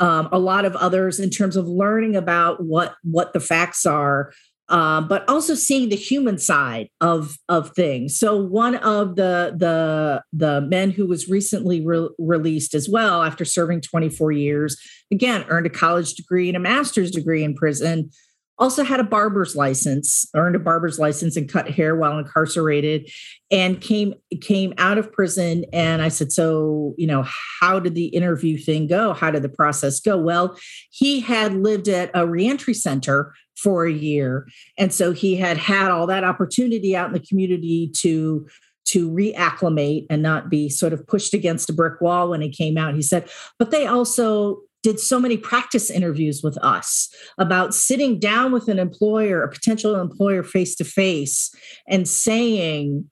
um, 0.00 0.28
a 0.32 0.38
lot 0.38 0.64
of 0.64 0.74
others 0.76 1.20
in 1.20 1.30
terms 1.30 1.56
of 1.56 1.66
learning 1.66 2.16
about 2.16 2.62
what 2.62 2.96
what 3.02 3.32
the 3.32 3.40
facts 3.40 3.86
are 3.86 4.32
uh, 4.68 5.00
but 5.00 5.28
also 5.28 5.54
seeing 5.54 5.88
the 5.88 5.96
human 5.96 6.38
side 6.38 6.88
of 7.00 7.36
of 7.48 7.70
things. 7.70 8.18
So 8.18 8.36
one 8.36 8.76
of 8.76 9.16
the 9.16 9.54
the 9.56 10.22
the 10.32 10.60
men 10.62 10.90
who 10.90 11.06
was 11.06 11.28
recently 11.28 11.84
re- 11.84 12.08
released 12.18 12.74
as 12.74 12.88
well 12.88 13.22
after 13.22 13.44
serving 13.44 13.82
24 13.82 14.32
years, 14.32 14.76
again 15.12 15.44
earned 15.48 15.66
a 15.66 15.70
college 15.70 16.14
degree 16.14 16.48
and 16.48 16.56
a 16.56 16.60
master's 16.60 17.10
degree 17.10 17.44
in 17.44 17.54
prison. 17.54 18.10
Also 18.58 18.82
had 18.84 19.00
a 19.00 19.04
barber's 19.04 19.54
license, 19.54 20.28
earned 20.34 20.56
a 20.56 20.58
barber's 20.58 20.98
license 20.98 21.36
and 21.36 21.48
cut 21.48 21.68
hair 21.68 21.94
while 21.94 22.18
incarcerated, 22.18 23.10
and 23.50 23.80
came 23.80 24.14
came 24.40 24.72
out 24.78 24.98
of 24.98 25.12
prison. 25.12 25.64
And 25.72 26.00
I 26.02 26.08
said, 26.08 26.32
so 26.32 26.94
you 26.96 27.06
know, 27.06 27.24
how 27.60 27.78
did 27.78 27.94
the 27.94 28.06
interview 28.06 28.56
thing 28.56 28.86
go? 28.86 29.12
How 29.12 29.30
did 29.30 29.42
the 29.42 29.48
process 29.48 30.00
go? 30.00 30.16
Well, 30.16 30.56
he 30.90 31.20
had 31.20 31.54
lived 31.54 31.88
at 31.88 32.10
a 32.14 32.26
reentry 32.26 32.74
center 32.74 33.34
for 33.56 33.86
a 33.86 33.92
year. 33.92 34.46
And 34.78 34.92
so 34.92 35.12
he 35.12 35.36
had 35.36 35.56
had 35.56 35.90
all 35.90 36.06
that 36.06 36.24
opportunity 36.24 36.94
out 36.94 37.08
in 37.08 37.12
the 37.12 37.26
community 37.26 37.90
to 37.96 38.46
to 38.86 39.10
reacclimate 39.10 40.06
and 40.08 40.22
not 40.22 40.48
be 40.48 40.68
sort 40.68 40.92
of 40.92 41.04
pushed 41.08 41.34
against 41.34 41.68
a 41.68 41.72
brick 41.72 42.00
wall 42.00 42.30
when 42.30 42.40
he 42.40 42.48
came 42.48 42.78
out. 42.78 42.94
He 42.94 43.02
said, 43.02 43.28
but 43.58 43.72
they 43.72 43.84
also 43.84 44.60
did 44.86 45.00
so 45.00 45.18
many 45.18 45.36
practice 45.36 45.90
interviews 45.90 46.42
with 46.44 46.56
us 46.58 47.12
about 47.38 47.74
sitting 47.74 48.20
down 48.20 48.52
with 48.52 48.68
an 48.68 48.78
employer, 48.78 49.42
a 49.42 49.50
potential 49.50 49.96
employer 49.96 50.44
face 50.44 50.76
to 50.76 50.84
face 50.84 51.52
and 51.88 52.06
saying, 52.06 53.10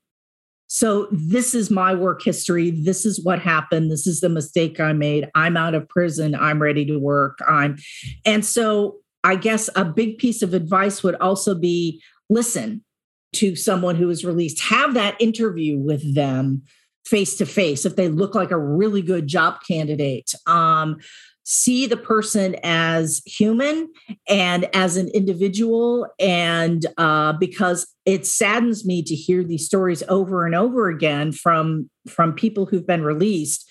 so 0.69 1.09
this 1.11 1.53
is 1.53 1.73
my 1.73 1.93
work 1.93 2.23
history. 2.23 2.71
This 2.71 3.05
is 3.05 3.25
what 3.25 3.41
happened. 3.41 3.91
This 3.91 4.07
is 4.07 4.21
the 4.21 4.29
mistake 4.29 4.79
I 4.79 4.93
made. 4.93 5.29
I'm 5.35 5.57
out 5.57 5.75
of 5.75 5.89
prison. 5.89 6.37
I'm 6.37 6.63
ready 6.63 6.85
to 6.87 6.97
work. 6.97 7.41
I'm 7.49 7.77
and 8.25 8.45
so 8.45 8.99
I 9.25 9.35
guess 9.35 9.69
a 9.75 9.85
big 9.85 10.19
piece 10.19 10.43
of 10.43 10.55
advice 10.55 11.03
would 11.03 11.17
also 11.17 11.57
be 11.57 12.01
listen 12.31 12.85
to 13.33 13.57
someone 13.57 13.97
who 13.97 14.11
is 14.11 14.25
released, 14.25 14.61
have 14.61 14.95
that 14.95 15.21
interview 15.21 15.77
with 15.77 16.15
them 16.15 16.63
face 17.05 17.37
to 17.39 17.47
face 17.47 17.85
if 17.85 17.97
they 17.97 18.09
look 18.09 18.37
like 18.37 18.53
a 18.53 18.59
really 18.59 19.03
good 19.03 19.27
job 19.27 19.57
candidate. 19.67 20.33
Um, 20.47 21.01
see 21.45 21.87
the 21.87 21.97
person 21.97 22.57
as 22.63 23.23
human 23.27 23.89
and 24.29 24.69
as 24.75 24.97
an 24.97 25.09
individual. 25.09 26.09
And 26.19 26.85
uh, 26.97 27.35
because 27.35 27.87
it 28.07 28.27
saddens 28.27 28.85
me 28.85 29.03
to 29.03 29.15
hear 29.15 29.45
these 29.45 29.67
stories 29.67 30.03
over 30.09 30.47
and 30.47 30.55
over 30.55 30.89
again 30.89 31.33
from 31.33 31.89
from 32.09 32.33
people 32.33 32.67
who've 32.67 32.87
been 32.87 33.03
released 33.03 33.71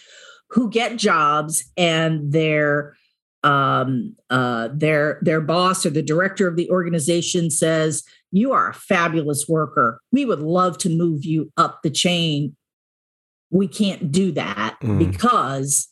who 0.49 0.69
get 0.69 0.97
jobs 0.97 1.63
and 1.75 2.31
they're 2.31 2.95
um, 3.43 4.15
uh, 4.29 4.69
their 4.73 5.19
their 5.21 5.41
boss 5.41 5.85
or 5.85 5.89
the 5.89 6.01
director 6.01 6.47
of 6.47 6.55
the 6.55 6.69
organization 6.69 7.49
says 7.49 8.03
you 8.31 8.53
are 8.53 8.69
a 8.69 8.73
fabulous 8.73 9.47
worker. 9.49 9.99
We 10.11 10.25
would 10.25 10.39
love 10.39 10.77
to 10.79 10.89
move 10.89 11.25
you 11.25 11.51
up 11.57 11.81
the 11.83 11.89
chain. 11.89 12.55
We 13.49 13.67
can't 13.67 14.11
do 14.11 14.31
that 14.31 14.77
mm. 14.81 14.97
because 14.97 15.89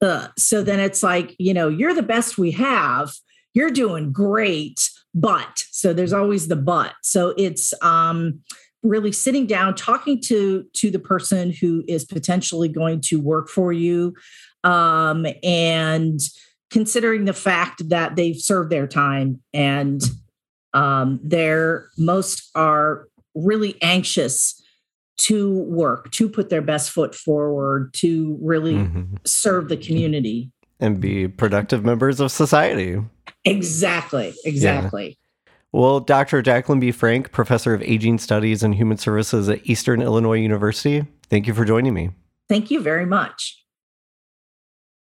uh, 0.00 0.28
so 0.38 0.62
then 0.62 0.80
it's 0.80 1.02
like 1.02 1.34
you 1.38 1.54
know 1.54 1.68
you're 1.68 1.94
the 1.94 2.02
best 2.02 2.38
we 2.38 2.52
have. 2.52 3.12
You're 3.54 3.70
doing 3.70 4.12
great 4.12 4.90
but 5.16 5.64
so 5.70 5.94
there's 5.94 6.12
always 6.12 6.46
the 6.46 6.56
but. 6.56 6.92
So 7.02 7.34
it's 7.36 7.72
um 7.82 8.40
really 8.82 9.10
sitting 9.10 9.46
down 9.46 9.74
talking 9.74 10.20
to 10.20 10.64
to 10.74 10.90
the 10.90 10.98
person 10.98 11.50
who 11.50 11.82
is 11.88 12.04
potentially 12.04 12.68
going 12.68 13.00
to 13.00 13.20
work 13.20 13.48
for 13.48 13.72
you 13.72 14.14
um 14.62 15.26
and 15.42 16.20
considering 16.70 17.24
the 17.24 17.32
fact 17.32 17.88
that 17.88 18.14
they've 18.14 18.40
served 18.40 18.70
their 18.70 18.86
time 18.86 19.42
and 19.52 20.02
um, 20.74 21.18
they're 21.22 21.88
most 21.96 22.50
are 22.54 23.08
really 23.34 23.80
anxious 23.82 24.60
to 25.18 25.60
work, 25.64 26.10
to 26.12 26.28
put 26.28 26.50
their 26.50 26.62
best 26.62 26.90
foot 26.90 27.14
forward, 27.14 27.92
to 27.94 28.38
really 28.40 28.74
mm-hmm. 28.74 29.16
serve 29.24 29.68
the 29.68 29.76
community 29.76 30.50
and 30.80 31.00
be 31.00 31.26
productive 31.26 31.84
members 31.84 32.20
of 32.20 32.30
society. 32.30 33.02
Exactly. 33.44 34.34
Exactly. 34.44 35.08
Yeah. 35.08 35.50
Well, 35.72 36.00
Dr. 36.00 36.42
Jacquelyn 36.42 36.80
B. 36.80 36.92
Frank, 36.92 37.32
professor 37.32 37.74
of 37.74 37.82
aging 37.82 38.18
studies 38.18 38.62
and 38.62 38.74
human 38.74 38.96
services 38.98 39.48
at 39.48 39.66
Eastern 39.66 40.00
Illinois 40.00 40.38
University, 40.38 41.04
thank 41.28 41.46
you 41.46 41.54
for 41.54 41.64
joining 41.64 41.92
me. 41.92 42.10
Thank 42.48 42.70
you 42.70 42.80
very 42.80 43.06
much. 43.06 43.62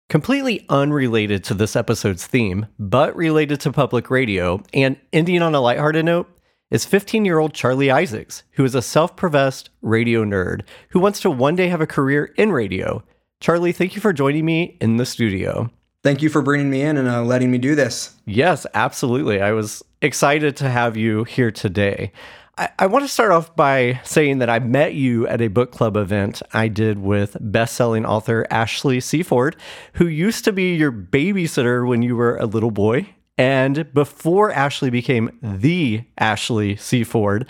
Completely 0.09 0.65
unrelated 0.69 1.45
to 1.45 1.55
this 1.55 1.77
episode's 1.77 2.27
theme, 2.27 2.67
but 2.79 3.15
related 3.15 3.61
to 3.61 3.73
public 3.73 4.11
radio, 4.11 4.63
and 4.73 4.97
ending 5.13 5.43
on 5.43 5.55
a 5.55 5.61
lighthearted 5.61 6.05
note, 6.05 6.29
is 6.71 6.85
15 6.85 7.25
year 7.25 7.39
old 7.39 7.55
Charlie 7.55 7.91
Isaacs, 7.91 8.43
who 8.53 8.65
is 8.65 8.75
a 8.75 8.83
self 8.83 9.17
professed 9.17 9.71
radio 9.83 10.25
nerd 10.25 10.63
who 10.91 11.01
wants 11.01 11.21
to 11.21 11.31
one 11.31 11.57
day 11.57 11.69
have 11.69 11.81
a 11.81 11.87
career 11.87 12.27
in 12.37 12.53
radio. 12.53 13.03
Charlie, 13.41 13.73
thank 13.73 13.95
you 13.95 14.01
for 14.01 14.13
joining 14.13 14.45
me 14.45 14.77
in 14.81 14.97
the 14.97 15.07
studio. 15.07 15.71
Thank 16.03 16.23
you 16.23 16.29
for 16.29 16.43
bringing 16.43 16.71
me 16.71 16.83
in 16.83 16.97
and 16.97 17.09
uh, 17.09 17.23
letting 17.23 17.51
me 17.51 17.59
do 17.59 17.75
this. 17.75 18.17
Yes, 18.25 18.67
absolutely. 18.75 19.41
I 19.41 19.53
was 19.53 19.83
excited 20.01 20.57
to 20.59 20.69
have 20.69 20.97
you 20.97 21.25
here 21.25 21.51
today. 21.51 22.13
I, 22.57 22.69
I 22.79 22.87
want 22.87 23.05
to 23.05 23.09
start 23.09 23.33
off 23.33 23.55
by 23.55 24.01
saying 24.05 24.39
that 24.39 24.51
I 24.51 24.59
met 24.59 24.95
you 24.95 25.27
at 25.29 25.41
a 25.41 25.49
book 25.49 25.73
club 25.73 25.97
event 25.97 26.43
I 26.53 26.69
did 26.69 26.99
with 26.99 27.37
best-selling 27.41 28.05
author 28.05 28.47
Ashley 28.51 29.01
C. 29.01 29.23
Ford, 29.23 29.57
who 29.95 30.07
used 30.07 30.45
to 30.45 30.53
be 30.53 30.75
your 30.75 30.93
babysitter 30.93 31.87
when 31.87 32.03
you 32.03 32.17
were 32.17 32.37
a 32.37 32.47
little 32.47 32.71
boy. 32.71 33.09
And 33.39 33.93
before 33.95 34.51
Ashley 34.51 34.91
became 34.91 35.31
the 35.41 36.05
Ashley 36.19 36.75
C. 36.77 37.05
Ford, 37.05 37.47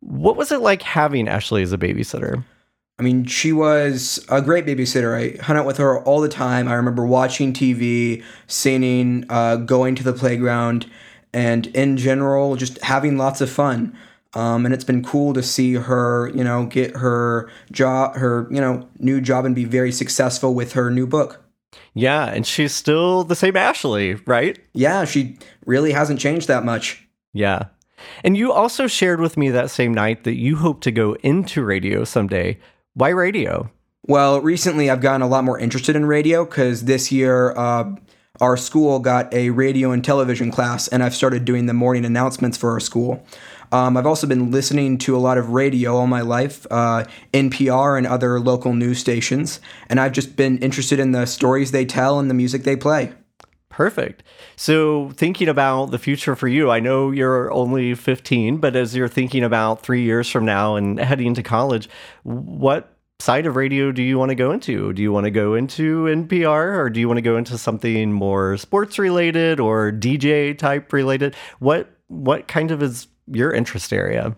what 0.00 0.36
was 0.36 0.52
it 0.52 0.60
like 0.60 0.82
having 0.82 1.26
Ashley 1.26 1.62
as 1.62 1.72
a 1.72 1.78
babysitter? 1.78 2.44
I 2.98 3.02
mean, 3.02 3.26
she 3.26 3.52
was 3.52 4.24
a 4.30 4.40
great 4.40 4.64
babysitter. 4.64 5.14
I 5.14 5.42
hung 5.42 5.58
out 5.58 5.66
with 5.66 5.76
her 5.76 6.02
all 6.04 6.20
the 6.20 6.28
time. 6.28 6.68
I 6.68 6.74
remember 6.74 7.04
watching 7.04 7.52
TV, 7.52 8.24
singing, 8.46 9.26
uh, 9.28 9.56
going 9.56 9.96
to 9.96 10.04
the 10.04 10.14
playground, 10.14 10.86
and 11.34 11.66
in 11.68 11.98
general, 11.98 12.56
just 12.56 12.82
having 12.82 13.18
lots 13.18 13.42
of 13.42 13.50
fun. 13.50 13.98
Um, 14.32 14.64
and 14.64 14.72
it's 14.72 14.84
been 14.84 15.02
cool 15.02 15.34
to 15.34 15.42
see 15.42 15.74
her, 15.74 16.30
you 16.34 16.44
know, 16.44 16.66
get 16.66 16.96
her 16.96 17.50
job, 17.72 18.16
her, 18.16 18.46
you 18.50 18.60
know, 18.60 18.88
new 18.98 19.20
job 19.20 19.44
and 19.44 19.54
be 19.54 19.64
very 19.64 19.92
successful 19.92 20.54
with 20.54 20.72
her 20.72 20.90
new 20.90 21.06
book. 21.06 21.45
Yeah, 21.94 22.26
and 22.26 22.46
she's 22.46 22.74
still 22.74 23.24
the 23.24 23.34
same 23.34 23.56
Ashley, 23.56 24.14
right? 24.26 24.58
Yeah, 24.74 25.04
she 25.04 25.38
really 25.64 25.92
hasn't 25.92 26.20
changed 26.20 26.48
that 26.48 26.64
much. 26.64 27.06
Yeah. 27.32 27.66
And 28.22 28.36
you 28.36 28.52
also 28.52 28.86
shared 28.86 29.20
with 29.20 29.36
me 29.36 29.50
that 29.50 29.70
same 29.70 29.94
night 29.94 30.24
that 30.24 30.36
you 30.36 30.56
hope 30.56 30.80
to 30.82 30.90
go 30.90 31.14
into 31.22 31.64
radio 31.64 32.04
someday. 32.04 32.58
Why 32.94 33.10
radio? 33.10 33.70
Well, 34.06 34.40
recently 34.40 34.88
I've 34.88 35.00
gotten 35.00 35.22
a 35.22 35.28
lot 35.28 35.44
more 35.44 35.58
interested 35.58 35.96
in 35.96 36.06
radio 36.06 36.44
because 36.44 36.84
this 36.84 37.10
year 37.10 37.52
uh, 37.56 37.94
our 38.40 38.56
school 38.56 38.98
got 38.98 39.32
a 39.32 39.50
radio 39.50 39.90
and 39.90 40.04
television 40.04 40.50
class, 40.50 40.88
and 40.88 41.02
I've 41.02 41.14
started 41.14 41.44
doing 41.44 41.66
the 41.66 41.74
morning 41.74 42.04
announcements 42.04 42.56
for 42.56 42.70
our 42.70 42.80
school. 42.80 43.24
Um, 43.72 43.96
I've 43.96 44.06
also 44.06 44.26
been 44.26 44.50
listening 44.50 44.98
to 44.98 45.16
a 45.16 45.18
lot 45.18 45.38
of 45.38 45.50
radio 45.50 45.96
all 45.96 46.06
my 46.06 46.20
life, 46.20 46.66
uh, 46.70 47.04
NPR 47.32 47.98
and 47.98 48.06
other 48.06 48.40
local 48.40 48.74
news 48.74 48.98
stations, 48.98 49.60
and 49.88 50.00
I've 50.00 50.12
just 50.12 50.36
been 50.36 50.58
interested 50.58 50.98
in 50.98 51.12
the 51.12 51.26
stories 51.26 51.72
they 51.72 51.84
tell 51.84 52.18
and 52.18 52.30
the 52.30 52.34
music 52.34 52.62
they 52.62 52.76
play. 52.76 53.12
Perfect. 53.68 54.22
So, 54.56 55.10
thinking 55.10 55.48
about 55.48 55.90
the 55.90 55.98
future 55.98 56.34
for 56.34 56.48
you, 56.48 56.70
I 56.70 56.80
know 56.80 57.10
you're 57.10 57.52
only 57.52 57.94
15, 57.94 58.56
but 58.56 58.74
as 58.74 58.96
you're 58.96 59.06
thinking 59.06 59.44
about 59.44 59.82
three 59.82 60.02
years 60.02 60.30
from 60.30 60.46
now 60.46 60.76
and 60.76 60.98
heading 60.98 61.34
to 61.34 61.42
college, 61.42 61.88
what 62.22 62.96
side 63.18 63.46
of 63.46 63.56
radio 63.56 63.92
do 63.92 64.02
you 64.02 64.18
want 64.18 64.30
to 64.30 64.34
go 64.34 64.50
into? 64.50 64.92
Do 64.92 65.02
you 65.02 65.12
want 65.12 65.24
to 65.24 65.30
go 65.30 65.54
into 65.54 66.04
NPR 66.04 66.78
or 66.78 66.90
do 66.90 67.00
you 67.00 67.08
want 67.08 67.18
to 67.18 67.22
go 67.22 67.36
into 67.36 67.58
something 67.58 68.12
more 68.12 68.56
sports 68.56 68.98
related 68.98 69.60
or 69.60 69.92
DJ 69.92 70.56
type 70.56 70.92
related? 70.92 71.34
What 71.58 71.90
what 72.08 72.46
kind 72.46 72.70
of 72.70 72.82
is 72.82 73.08
your 73.26 73.52
interest 73.52 73.92
area? 73.92 74.36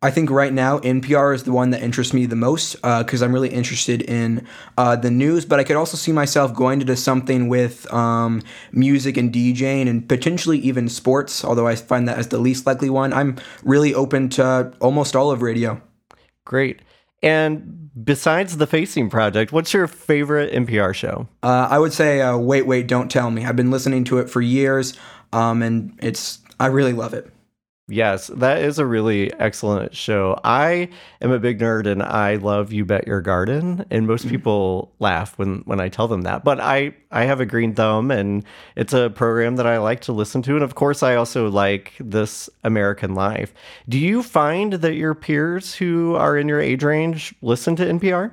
I 0.00 0.12
think 0.12 0.30
right 0.30 0.52
now 0.52 0.78
NPR 0.78 1.34
is 1.34 1.42
the 1.42 1.50
one 1.50 1.70
that 1.70 1.82
interests 1.82 2.14
me 2.14 2.26
the 2.26 2.36
most 2.36 2.74
because 2.74 3.20
uh, 3.20 3.24
I'm 3.24 3.32
really 3.32 3.48
interested 3.48 4.00
in 4.02 4.46
uh, 4.76 4.94
the 4.94 5.10
news, 5.10 5.44
but 5.44 5.58
I 5.58 5.64
could 5.64 5.74
also 5.74 5.96
see 5.96 6.12
myself 6.12 6.54
going 6.54 6.80
into 6.80 6.94
something 6.94 7.48
with 7.48 7.92
um, 7.92 8.42
music 8.70 9.16
and 9.16 9.32
DJing 9.32 9.88
and 9.88 10.08
potentially 10.08 10.58
even 10.58 10.88
sports, 10.88 11.44
although 11.44 11.66
I 11.66 11.74
find 11.74 12.06
that 12.06 12.16
as 12.16 12.28
the 12.28 12.38
least 12.38 12.64
likely 12.64 12.90
one. 12.90 13.12
I'm 13.12 13.38
really 13.64 13.92
open 13.92 14.28
to 14.30 14.72
almost 14.80 15.16
all 15.16 15.32
of 15.32 15.42
radio. 15.42 15.82
Great. 16.44 16.80
And 17.20 17.90
besides 18.04 18.56
the 18.56 18.68
Facing 18.68 19.10
Project, 19.10 19.50
what's 19.50 19.74
your 19.74 19.88
favorite 19.88 20.52
NPR 20.52 20.94
show? 20.94 21.26
Uh, 21.42 21.66
I 21.68 21.80
would 21.80 21.92
say 21.92 22.20
uh, 22.20 22.36
Wait, 22.36 22.68
Wait, 22.68 22.86
Don't 22.86 23.10
Tell 23.10 23.32
Me. 23.32 23.44
I've 23.44 23.56
been 23.56 23.72
listening 23.72 24.04
to 24.04 24.18
it 24.18 24.30
for 24.30 24.40
years, 24.40 24.96
um, 25.32 25.60
and 25.60 25.98
it's 26.00 26.38
I 26.60 26.66
really 26.66 26.92
love 26.92 27.14
it. 27.14 27.32
Yes, 27.90 28.26
that 28.26 28.58
is 28.58 28.78
a 28.78 28.84
really 28.84 29.32
excellent 29.40 29.96
show. 29.96 30.38
I 30.44 30.90
am 31.22 31.32
a 31.32 31.38
big 31.38 31.58
nerd 31.58 31.86
and 31.86 32.02
I 32.02 32.34
love 32.34 32.70
You 32.70 32.84
Bet 32.84 33.06
Your 33.06 33.22
Garden, 33.22 33.86
and 33.90 34.06
most 34.06 34.22
mm-hmm. 34.22 34.30
people 34.30 34.92
laugh 34.98 35.38
when 35.38 35.62
when 35.64 35.80
I 35.80 35.88
tell 35.88 36.06
them 36.06 36.22
that. 36.22 36.44
But 36.44 36.60
I 36.60 36.92
I 37.10 37.24
have 37.24 37.40
a 37.40 37.46
green 37.46 37.74
thumb 37.74 38.10
and 38.10 38.44
it's 38.76 38.92
a 38.92 39.08
program 39.08 39.56
that 39.56 39.66
I 39.66 39.78
like 39.78 40.02
to 40.02 40.12
listen 40.12 40.42
to 40.42 40.54
and 40.54 40.62
of 40.62 40.74
course 40.74 41.02
I 41.02 41.14
also 41.14 41.48
like 41.48 41.94
This 41.98 42.50
American 42.62 43.14
Life. 43.14 43.54
Do 43.88 43.98
you 43.98 44.22
find 44.22 44.74
that 44.74 44.94
your 44.94 45.14
peers 45.14 45.74
who 45.74 46.14
are 46.14 46.36
in 46.36 46.46
your 46.46 46.60
age 46.60 46.82
range 46.82 47.34
listen 47.40 47.74
to 47.76 47.86
NPR? 47.86 48.32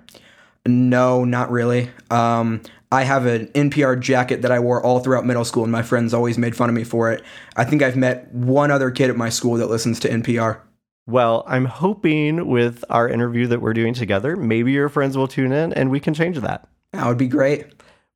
No, 0.67 1.23
not 1.23 1.51
really. 1.51 1.91
Um, 2.09 2.61
I 2.91 3.03
have 3.03 3.25
an 3.25 3.47
NPR 3.47 3.99
jacket 3.99 4.41
that 4.41 4.51
I 4.51 4.59
wore 4.59 4.83
all 4.83 4.99
throughout 4.99 5.25
middle 5.25 5.45
school, 5.45 5.63
and 5.63 5.71
my 5.71 5.81
friends 5.81 6.13
always 6.13 6.37
made 6.37 6.55
fun 6.55 6.69
of 6.69 6.75
me 6.75 6.83
for 6.83 7.11
it. 7.11 7.23
I 7.55 7.65
think 7.65 7.81
I've 7.81 7.95
met 7.95 8.31
one 8.33 8.71
other 8.71 8.91
kid 8.91 9.09
at 9.09 9.17
my 9.17 9.29
school 9.29 9.55
that 9.55 9.69
listens 9.69 9.99
to 10.01 10.09
NPR. 10.09 10.59
Well, 11.07 11.43
I'm 11.47 11.65
hoping 11.65 12.47
with 12.47 12.83
our 12.89 13.07
interview 13.07 13.47
that 13.47 13.61
we're 13.61 13.73
doing 13.73 13.93
together, 13.93 14.35
maybe 14.35 14.71
your 14.71 14.89
friends 14.89 15.15
will 15.15 15.27
tune 15.27 15.51
in 15.51 15.71
and 15.73 15.91
we 15.91 15.99
can 15.99 16.15
change 16.15 16.39
that. 16.39 16.67
That 16.93 17.07
would 17.07 17.17
be 17.17 17.27
great. 17.27 17.67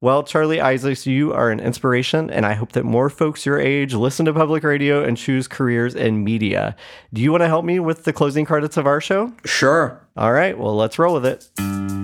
Well, 0.01 0.23
Charlie 0.23 0.61
Isaacs, 0.61 1.05
you 1.05 1.33
are 1.33 1.51
an 1.51 1.59
inspiration, 1.59 2.29
and 2.29 2.45
I 2.45 2.53
hope 2.53 2.71
that 2.71 2.85
more 2.85 3.09
folks 3.09 3.45
your 3.45 3.59
age 3.59 3.93
listen 3.93 4.25
to 4.27 4.33
public 4.33 4.63
radio 4.63 5.03
and 5.03 5.17
choose 5.17 5.45
careers 5.45 5.93
in 5.93 6.23
media. 6.23 6.75
Do 7.11 7.21
you 7.21 7.31
want 7.31 7.41
to 7.41 7.47
help 7.47 7.65
me 7.65 7.81
with 7.81 8.05
the 8.05 8.13
closing 8.13 8.45
credits 8.45 8.77
of 8.77 8.87
our 8.87 9.01
show? 9.01 9.33
Sure. 9.43 10.01
All 10.15 10.31
right, 10.31 10.57
well, 10.57 10.75
let's 10.75 10.97
roll 10.97 11.19
with 11.19 11.25
it. 11.25 11.98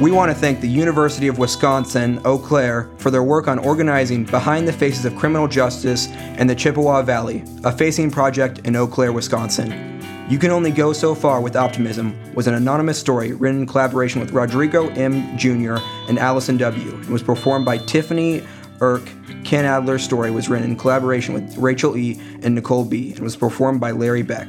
We 0.00 0.10
want 0.10 0.32
to 0.32 0.34
thank 0.34 0.62
the 0.62 0.68
University 0.68 1.28
of 1.28 1.38
Wisconsin 1.38 2.22
Eau 2.24 2.38
Claire 2.38 2.88
for 2.96 3.10
their 3.10 3.22
work 3.22 3.48
on 3.48 3.58
organizing 3.58 4.24
Behind 4.24 4.66
the 4.66 4.72
Faces 4.72 5.04
of 5.04 5.14
Criminal 5.14 5.46
Justice 5.46 6.06
in 6.38 6.46
the 6.46 6.54
Chippewa 6.54 7.02
Valley, 7.02 7.44
a 7.64 7.70
facing 7.70 8.10
project 8.10 8.60
in 8.60 8.74
Eau 8.76 8.86
Claire, 8.86 9.12
Wisconsin. 9.12 10.00
You 10.26 10.38
Can 10.38 10.52
Only 10.52 10.70
Go 10.70 10.94
So 10.94 11.14
Far 11.14 11.42
with 11.42 11.54
Optimism 11.54 12.16
was 12.32 12.46
an 12.46 12.54
anonymous 12.54 12.98
story 12.98 13.34
written 13.34 13.60
in 13.60 13.66
collaboration 13.66 14.22
with 14.22 14.32
Rodrigo 14.32 14.88
M. 14.92 15.36
Jr. 15.36 15.76
and 16.08 16.18
Allison 16.18 16.56
W. 16.56 16.94
and 16.94 17.10
was 17.10 17.22
performed 17.22 17.66
by 17.66 17.76
Tiffany 17.76 18.42
Erk. 18.78 19.04
Ken 19.44 19.66
Adler's 19.66 20.02
story 20.02 20.30
was 20.30 20.48
written 20.48 20.70
in 20.70 20.76
collaboration 20.76 21.34
with 21.34 21.58
Rachel 21.58 21.94
E. 21.98 22.18
and 22.42 22.54
Nicole 22.54 22.86
B. 22.86 23.10
and 23.10 23.20
was 23.20 23.36
performed 23.36 23.82
by 23.82 23.90
Larry 23.90 24.22
Beck. 24.22 24.48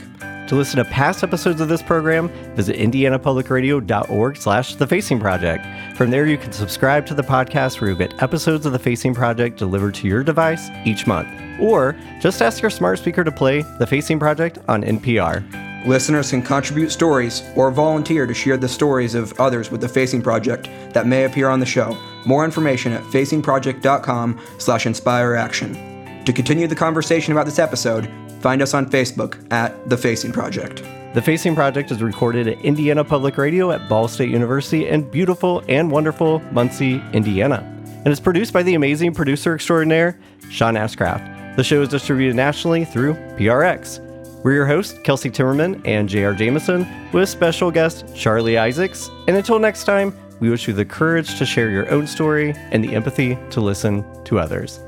To 0.52 0.58
listen 0.58 0.84
to 0.84 0.84
past 0.84 1.24
episodes 1.24 1.62
of 1.62 1.70
this 1.70 1.82
program, 1.82 2.28
visit 2.56 2.76
indianapublicradio.org 2.76 4.36
slash 4.36 4.76
The 4.76 4.86
Facing 4.86 5.18
Project. 5.18 5.66
From 5.96 6.12
there, 6.12 6.26
you 6.26 6.38
can 6.38 6.52
subscribe 6.52 7.06
to 7.06 7.14
the 7.14 7.24
podcast 7.24 7.80
where 7.80 7.90
you'll 7.90 7.98
get 7.98 8.22
episodes 8.22 8.66
of 8.66 8.74
The 8.74 8.80
Facing 8.80 9.16
Project 9.16 9.58
delivered 9.58 9.94
to 9.94 10.10
your 10.10 10.26
device 10.26 10.70
each 10.84 11.08
month. 11.08 11.30
Or 11.62 11.96
just 12.20 12.42
ask 12.42 12.62
your 12.62 12.70
smart 12.70 13.00
speaker 13.00 13.24
to 13.24 13.32
play 13.32 13.62
The 13.80 13.88
Facing 13.88 14.20
Project 14.20 14.58
on 14.68 14.84
NPR. 14.84 15.88
Listeners 15.88 16.32
can 16.32 16.42
contribute 16.42 16.92
stories 16.92 17.44
or 17.56 17.72
volunteer 17.72 18.28
to 18.28 18.34
share 18.34 18.58
the 18.58 18.68
stories 18.68 19.16
of 19.16 19.32
others 19.40 19.72
with 19.72 19.80
the 19.80 19.88
Facing 19.88 20.22
Project 20.22 20.68
that 20.92 21.08
may 21.08 21.24
appear 21.24 21.48
on 21.48 21.62
the 21.62 21.66
show. 21.66 21.98
More 22.26 22.44
information 22.44 22.92
at 22.92 23.04
facingproject.com 23.04 24.38
slash 24.58 24.86
inspireaction. 24.86 26.26
To 26.26 26.34
continue 26.34 26.68
the 26.68 26.76
conversation 26.76 27.32
about 27.32 27.46
this 27.46 27.58
episode, 27.58 28.12
Find 28.42 28.62
us 28.62 28.74
on 28.74 28.90
Facebook 28.90 29.52
at 29.52 29.88
The 29.88 29.98
Facing 29.98 30.32
Project. 30.32 30.84
The 31.14 31.22
Facing 31.22 31.54
Project 31.54 31.92
is 31.92 32.02
recorded 32.02 32.48
at 32.48 32.60
Indiana 32.62 33.04
Public 33.04 33.38
Radio 33.38 33.72
at 33.72 33.88
Ball 33.88 34.08
State 34.08 34.30
University 34.30 34.88
in 34.88 35.08
beautiful 35.10 35.64
and 35.68 35.92
wonderful 35.92 36.40
Muncie, 36.52 37.02
Indiana. 37.14 37.68
And 38.04 38.08
it's 38.08 38.20
produced 38.20 38.52
by 38.52 38.64
the 38.64 38.74
amazing 38.74 39.14
producer 39.14 39.54
extraordinaire, 39.54 40.18
Sean 40.50 40.74
Ashcraft. 40.74 41.56
The 41.56 41.64
show 41.64 41.82
is 41.82 41.90
distributed 41.90 42.36
nationally 42.36 42.84
through 42.84 43.14
PRX. 43.38 44.00
We're 44.44 44.54
your 44.54 44.66
hosts, 44.66 44.98
Kelsey 45.04 45.30
Timmerman 45.30 45.86
and 45.86 46.10
J.R. 46.10 46.34
Jamison, 46.34 46.88
with 47.12 47.30
special 47.30 47.70
guest 47.70 48.06
Charlie 48.16 48.58
Isaacs. 48.58 49.10
And 49.28 49.38
until 49.38 49.60
next 49.60 49.84
time, 49.84 50.18
we 50.40 50.50
wish 50.50 50.68
you 50.68 50.74
the 50.74 50.86
courage 50.86 51.38
to 51.38 51.46
share 51.46 51.70
your 51.70 51.88
own 51.92 52.08
story 52.08 52.56
and 52.72 52.84
the 52.84 52.96
empathy 52.96 53.38
to 53.52 53.62
listen 53.62 54.04
to 54.24 54.40
others. 54.40 54.80